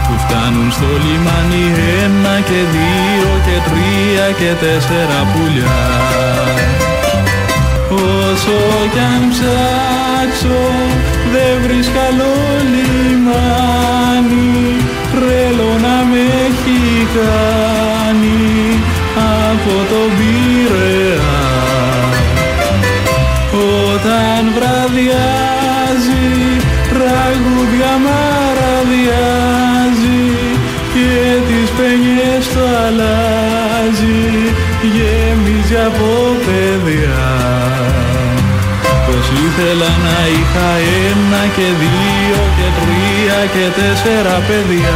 [0.07, 1.65] που φτάνουν στο λιμάνι
[2.03, 6.84] ένα και δύο και τρία και τέσσερα πουλιά
[7.95, 8.59] Όσο
[8.93, 10.63] κι αν ψάξω
[11.33, 12.33] δεν βρίσκω άλλο
[12.71, 14.55] λιμάνι
[15.11, 16.83] τρέλο να με έχει
[17.15, 18.43] κάνει
[19.43, 21.43] από το Πειραιά.
[23.93, 26.27] Όταν βραδιάζει
[26.89, 29.45] τραγούδια μαραδιάζει
[30.93, 31.11] και
[31.47, 34.23] τις παινιές το αλλάζει
[34.81, 36.11] γέμιζε από
[36.45, 37.34] παιδιά.
[37.34, 37.34] πως
[39.57, 40.69] ήθελα να είχα
[41.11, 44.95] ένα και δύο και τρία και τέσσερα παιδιά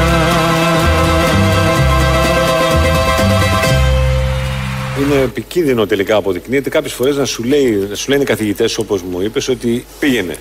[4.99, 9.01] Είναι επικίνδυνο τελικά αποδεικνύεται κάποιες φορές να σου, λέει, να σου λένε οι καθηγητές, όπως
[9.01, 10.35] μου είπες, ότι πήγαινε.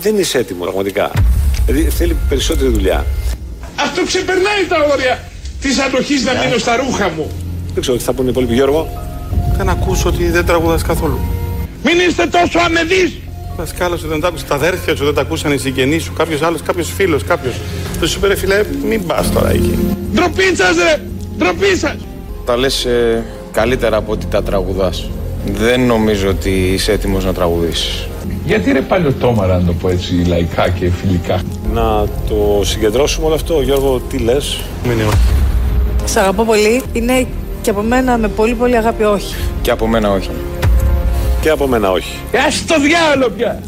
[0.00, 1.10] Δεν είσαι έτοιμος πραγματικά.
[1.66, 3.06] Δηλαδή θέλει περισσότερη δουλειά.
[3.76, 5.22] Αυτό ξεπερνάει τα όρια
[5.60, 7.30] της αντοχής να μείνω στα ρούχα μου.
[7.72, 8.88] Δεν ξέρω τι θα πούνε οι υπόλοιποι, Γιώργο.
[9.56, 11.20] Δεν ακούσω ότι δεν τραγουδάς καθόλου.
[11.84, 13.12] Μην είστε τόσο αμεδείς.
[13.56, 16.42] Δασκάλα σου δεν τα άκουσες τα αδέρφια σου, δεν τα ακούσαν οι συγγενείς σου, κάποιος
[16.42, 17.54] άλλος, κάποιος φίλος, κάποιος.
[17.98, 19.96] Δεν σου είπε ρε φιλέ, μην πας τώρα εκεί.
[20.14, 21.02] Ντροπή σας ρε,
[21.38, 21.96] ντροπή σας.
[22.44, 25.10] Τα λες ε, καλύτερα από ότι τα τραγουδάς.
[25.52, 28.08] Δεν νομίζω ότι είσαι έτοιμος να τραγουδήσεις.
[28.44, 31.40] Γιατί ρε πάλι ο Τόμαρα να το πω έτσι λαϊκά και φιλικά;
[31.72, 35.08] Να το συγκεντρώσουμε όλο αυτό, Γιώργο, τι λες; Μην είναι
[36.04, 36.82] Σ' αγαπώ πολύ.
[36.92, 37.26] Είναι
[37.62, 39.34] και από μένα με πολύ πολύ αγάπη όχι.
[39.62, 40.30] Και από μένα όχι.
[41.46, 42.18] Και από μένα όχι.
[42.46, 43.62] Ας το διάλογο πια.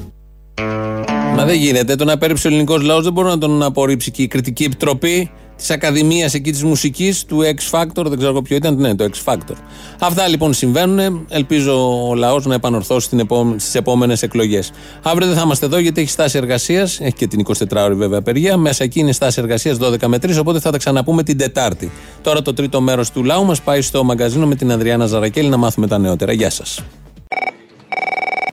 [1.35, 1.95] Μα δεν γίνεται.
[1.95, 5.70] Τον απέρριψε ο ελληνικός λαός, δεν μπορεί να τον απορρίψει και η κριτική επιτροπή της
[5.70, 8.05] Ακαδημίας εκεί της μουσικής του X Factor.
[8.05, 8.76] Δεν ξέρω εγώ ποιο ήταν.
[8.76, 9.55] Ναι, το X Factor.
[9.99, 11.26] Αυτά λοιπόν συμβαίνουν.
[11.29, 13.09] Ελπίζω ο λαός να επανορθώσει
[13.57, 14.70] στις επόμενες εκλογές.
[15.03, 17.01] Αύριο δεν θα είμαστε εδώ γιατί έχει στάση εργασίας.
[17.01, 18.57] Έχει και την 24ωρη βέβαια απεργία.
[18.57, 20.39] Μέσα εκεί είναι στάση εργασίας 12 με 3.
[20.39, 21.91] Οπότε θα τα ξαναπούμε την Τετάρτη.
[22.22, 25.57] Τώρα το τρίτο μέρος του λαού μας πάει στο μαγκαζίνο με την Ανδριάνα Ζαρακέλη να
[25.57, 26.33] μάθουμε τα νεότερα.
[26.33, 26.83] Γεια σας.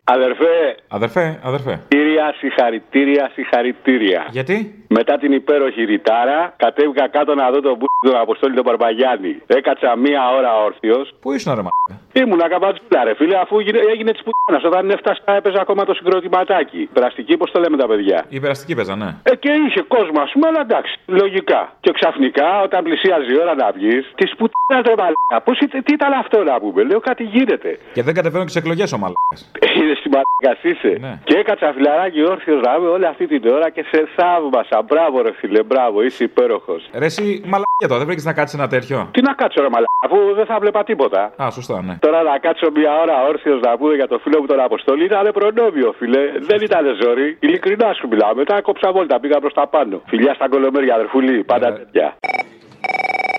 [0.08, 1.80] Αδερφέ, Αδερφέ, αδερφέ.
[1.88, 4.28] κύρια συγχαρητήρια, συγχαρητήρια.
[4.32, 9.42] Γιατί; Μετά την υπέροχη ρητάρα, κατέβηκα κάτω να δω τον μπου τον Αποστόλη τον Παρπαγιάννη.
[9.48, 11.14] Έκατσα μία ώρα όρθιος.
[11.22, 11.70] Πού ήσουν ρε μα.
[12.14, 14.68] Ήμουνα καμπατζούλα, ρε φίλε, αφού γίνε- έγινε της πουτάνα.
[14.70, 16.90] Όταν έφτασα, έπαιζα ακόμα το συγκροτηματάκι.
[16.94, 19.10] Περαστική, πώς το λέμε τα παιδιά; Η περαστική παίζα, ναι.
[19.24, 21.62] Ε, και είχε κόσμο, ας πούμε, αλλά εντάξει, λογικά.
[21.80, 25.38] Και ξαφνικά, όταν πλησίαζε η ώρα να βγεις, της πουτάνα ρε μαλάκα.
[25.46, 27.80] Πώς τι ήταν αυτό να πούμε, λέω κάτι γίνεται.
[27.94, 29.40] Και δεν κατεβαίνουν και σε εκλογές ο μαλάκας.
[29.80, 30.98] Είναι στην μαλάκας είσαι.
[31.06, 31.14] Ναι.
[31.24, 34.75] Και έκατσα φιλαράκι όρθιος να είμαι όλη αυτή την ώρα και σε θαύμασα.
[34.82, 36.90] Μπράβο, ρε φίλε, μπράβο, είσαι υπέροχος.
[36.94, 39.94] Ρε, εσύ μαλακία τώρα, δεν βρήκες να κάτσεις ένα τέτοιο; Τι να κάτσω, ρε μαλάκα,
[40.06, 41.34] αφού δεν θα βλέπα τίποτα.
[41.44, 41.98] Α, σωστά, ναι.
[42.00, 45.32] Τώρα να κάτσω μια ώρα όρθιος να πούμε για το φίλο μου τον Αποστολή ήταν
[45.34, 46.20] προνόμιο, φίλε.
[46.40, 47.38] Δεν ήταν ζόρι.
[47.40, 48.36] Ειλικρινά σου μιλάω.
[48.36, 50.02] Μετά κόψα βόλτα, πήγα προς τα πάνω.
[50.08, 52.18] Φιλιά στα κολομέρια, αδερφούλη, πάντα τέτοια.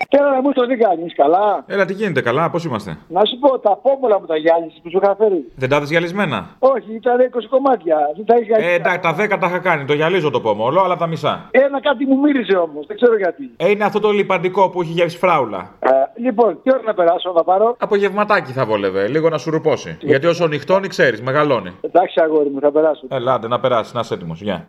[0.09, 1.63] Τώρα να μου το τι κάνει, καλά.
[1.67, 4.89] Έλα, τι γίνεται, καλά, πώς είμαστε; Να σου πω, τα πόμολα μου τα γυάλισες που
[4.89, 5.51] σου είχα φέρει.
[5.55, 7.97] Δεν τα είδες γυαλισμένα; Όχι, ήταν 20 κομμάτια.
[8.15, 9.85] Δεν τα είχα Ε, εντάξει, τα 10 τα είχα κάνει.
[9.85, 11.47] Το γυαλίζω το πόμολο, αλλά τα μισά.
[11.51, 13.51] Ένα κάτι μου μύριζε όμως, δεν ξέρω γιατί.
[13.57, 15.69] Ε, είναι αυτό το λιπαντικό που έχει γεύση φράουλα.
[15.79, 19.97] Ε, λοιπόν, τι ώρα να περάσω, να πάρω; Απογευματάκι θα βόλευε, λίγο να σου ρουπώσει.
[20.01, 21.71] Γιατί όσο νυχτώνει, ξέρεις, μεγαλώνει.
[21.81, 23.05] Εντάξει, αγόρι μου, θα περάσω.
[23.09, 24.41] Ελά, άντε, να περάσει, να είσαι έτοιμος.
[24.41, 24.67] Γεια.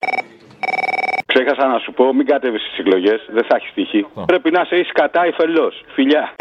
[1.49, 4.07] Ξέχασα να σου πω, μην κατέβει στις εκλογές, δεν θα έχεις τύχη.
[4.27, 5.85] Πρέπει να είσαι ή κατά ή φελός.
[5.95, 6.35] Φιλιά.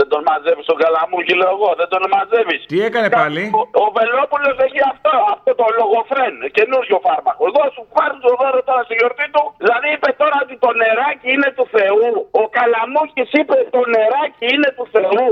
[0.00, 1.70] Δεν τον μαζεύεις τον καλαμούκι, λέω εγώ.
[1.80, 2.60] Δεν τον μαζεύεις.
[2.72, 7.42] Τι έκανε πάλι; Ο, ο Βελόπουλος έχει αυτό, αυτό το λογοφρέν, καινούριο φάρμακο.
[7.50, 9.42] Εγώ σου πάρω το δώρο τώρα στη γιορτή του.
[9.62, 12.10] Δηλαδή είπε τώρα ότι το νεράκι είναι του Θεού.
[12.40, 15.28] Ο Καλαμούκης είπε το νεράκι είναι του Θεού.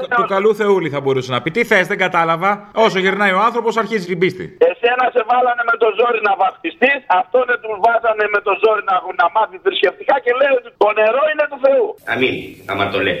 [0.00, 1.50] Του, του καλού Θεούλη θα μπορούσε να πει.
[1.56, 2.50] Τι θες, δεν κατάλαβα.
[2.86, 4.44] Όσο γυρνάει ο άνθρωπος, αρχίζει την πίστη.
[4.70, 8.96] Εσένα σε βάλανε με το ζόρι να βαφτιστείς, αυτόν τους βάζανε με το ζόρι να,
[9.20, 11.86] να μάθει θρησκευτικά και λέει ότι το νερό είναι του Θεού.
[12.12, 12.34] Αμήν,
[12.70, 13.20] άμα το λέει.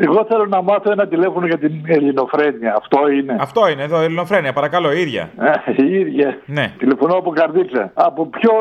[0.00, 2.74] Εγώ θέλω να μάθω ένα τηλέφωνο για την ελληνοφρένεια.
[2.76, 3.36] Αυτό είναι.
[3.40, 5.30] Αυτό είναι εδώ, Ελληνοφρένια, παρακαλώ, η ίδια.
[5.38, 6.38] Ε, η ίδια.
[6.46, 6.72] Ναι.
[6.78, 7.90] Τηλεφωνώ από καρδίτσα.
[7.94, 8.52] Από ποιο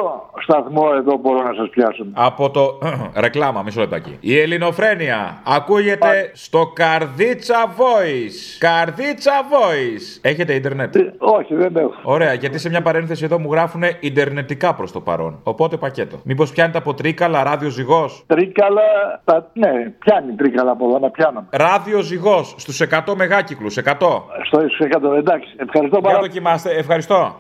[0.42, 2.80] σταθμό εδώ μπορώ να σας πιάσω; Από το.
[3.24, 4.18] Ρεκλάμα, μισό λεπτάκι.
[4.20, 8.58] Η Ελληνοφρένεια ακούγεται στο Καρδίτσα Voice.
[8.60, 10.20] Καρδίτσα Voice.
[10.22, 11.94] Έχετε ίντερνετ; όχι, δεν έχω.
[12.04, 15.40] Ωραία, γιατί σε μια παρένθεση εδώ μου γράφουν Ιντερνετικά προς το παρόν.
[15.44, 16.20] Οπότε πακέτο.
[16.24, 18.82] Μήπως πιάνετε από τρίκαλα, ράδιο ζυγός; Τρίκαλα.
[19.24, 19.50] Τα...
[19.54, 19.70] Ναι,
[20.00, 21.46] πιάνει τρίκαλα από εδώ να πιάνω.
[21.50, 23.78] Ράδιο ζυγό στους 100 μεγάκυκλους.
[23.78, 24.24] 100.
[24.46, 25.54] Στο 100, εντάξει.
[25.58, 27.40] Ευχαριστώ Για πάρα δοκιμάστε, ευχαριστώ.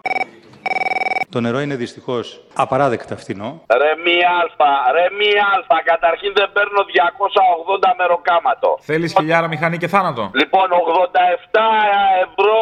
[1.35, 2.25] Το νερό είναι δυστυχώς
[2.63, 3.49] απαράδεκτα φθηνό.
[3.81, 5.77] Ρε μία αλφα, ρε μία αλφα.
[5.91, 8.69] Καταρχήν δεν παίρνω 280 μεροκάματο.
[8.89, 11.65] Θέλεις χιλιάρα μηχανή και θάνατο; Λοιπόν, 87
[12.25, 12.59] ευρώ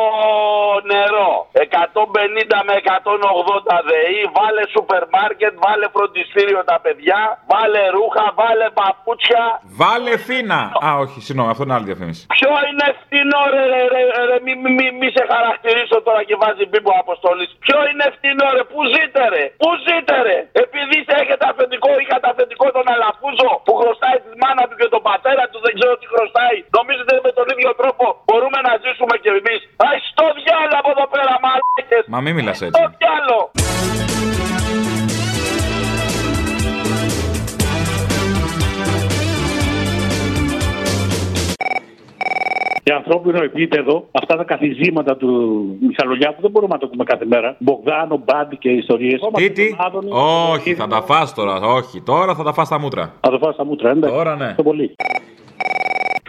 [0.92, 1.32] νερό.
[1.52, 4.22] 150 με 180 ΔΕΗ.
[4.38, 7.20] Βάλε σούπερ μάρκετ, βάλε φροντιστήριο τα παιδιά.
[7.52, 9.44] Βάλε ρούχα, βάλε παπούτσια.
[9.82, 10.62] Βάλε φίνα.
[10.88, 12.22] Α, όχι, συγγνώμη, αυτό είναι άλλη διαφήμιση.
[12.38, 16.36] Ποιο είναι φτηνό, ρε, ρε, ρε, ρε, μη, μη, μη, μη σε χαρακτηρίσω τώρα και
[16.42, 17.46] βάζει μπίμπο αποστολή.
[17.66, 22.66] Ποιο είναι φτηνό, ρε, πού ζείτε, ρε, πού ζείτε, ρε; Επειδή έχετε αφεντικό, είχατε αφεντικό
[22.78, 26.58] τον Αλαφούζο που χρωστάει τη μάνα του και τον πατέρα του, δεν ξέρω τι χρωστάει.
[26.78, 29.60] Νομίζετε με τον ίδιο τρόπο; Μπορούμε να ζήσουμε κι εμείς.
[29.86, 32.04] Αϊ, στο διάλο από εδώ πέρα, μαλάκες.
[32.14, 32.78] Μα μην μιλάς έτσι.
[32.80, 33.40] Στο διάλο.
[42.90, 45.30] Για ανθρώπινο επίπεδο, αυτά τα καθιζήματα του
[45.82, 47.56] Μιχαλολιάκου δεν μπορούμε να το ακούμε κάθε μέρα.
[47.60, 49.20] Μπογδάνο, μπάντι και ιστορίες.
[49.34, 49.76] Τι, τι;
[50.54, 51.54] Όχι, θα τα φας τώρα.
[51.60, 53.14] Όχι, τώρα θα τα φας στα μούτρα.
[53.20, 54.16] Θα το φάω στα μούτρα, εντάξει.
[54.16, 54.54] Τώρα ναι.
[54.58, 54.96] Το πολύ.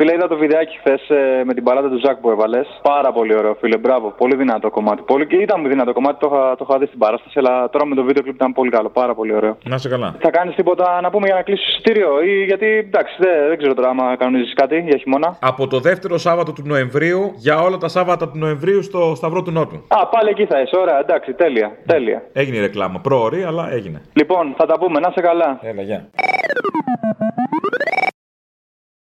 [0.00, 1.02] Φίλε, είδα το βιντεάκι χθες
[1.44, 2.66] με την παράτα του Ζακ που έβαλες.
[2.82, 3.76] Πάρα πολύ ωραίο, φίλε.
[3.76, 4.14] Μπράβο.
[4.22, 5.02] Πολύ δυνατό κομμάτι.
[5.06, 5.26] Πολύ...
[5.26, 8.02] Και ήταν δυνατό κομμάτι, το είχα, το είχα δει στην παράσταση, αλλά τώρα με το
[8.02, 8.88] βίντεο κλειπ ήταν πολύ καλό.
[8.88, 9.56] Πάρα πολύ ωραίο.
[9.64, 10.14] Να σε καλά.
[10.20, 13.74] Θα κάνεις τίποτα να πούμε για να κλείσει εισιτήριο ή γιατί εντάξει, δεν, δεν ξέρω
[13.74, 15.36] τώρα άμα κανονίζεις κάτι για χειμώνα.
[15.40, 19.50] Από το δεύτερο Σάββατο του Νοεμβρίου για όλα τα Σάββατα του Νοεμβρίου στο Σταυρό του
[19.50, 19.76] Νότου.
[19.88, 20.76] Α, πάλι εκεί θα είσαι.
[20.76, 21.72] Ωραία, εντάξει, τέλεια.
[21.86, 22.22] τέλεια.
[22.32, 23.00] Έγινε η ρεκλάμα.
[23.00, 24.02] Πρόωρη, αλλά έγινε.
[24.12, 25.00] Λοιπόν, θα τα πούμε.
[25.00, 25.58] Να σε καλά.
[25.62, 26.08] Έλα, γεια.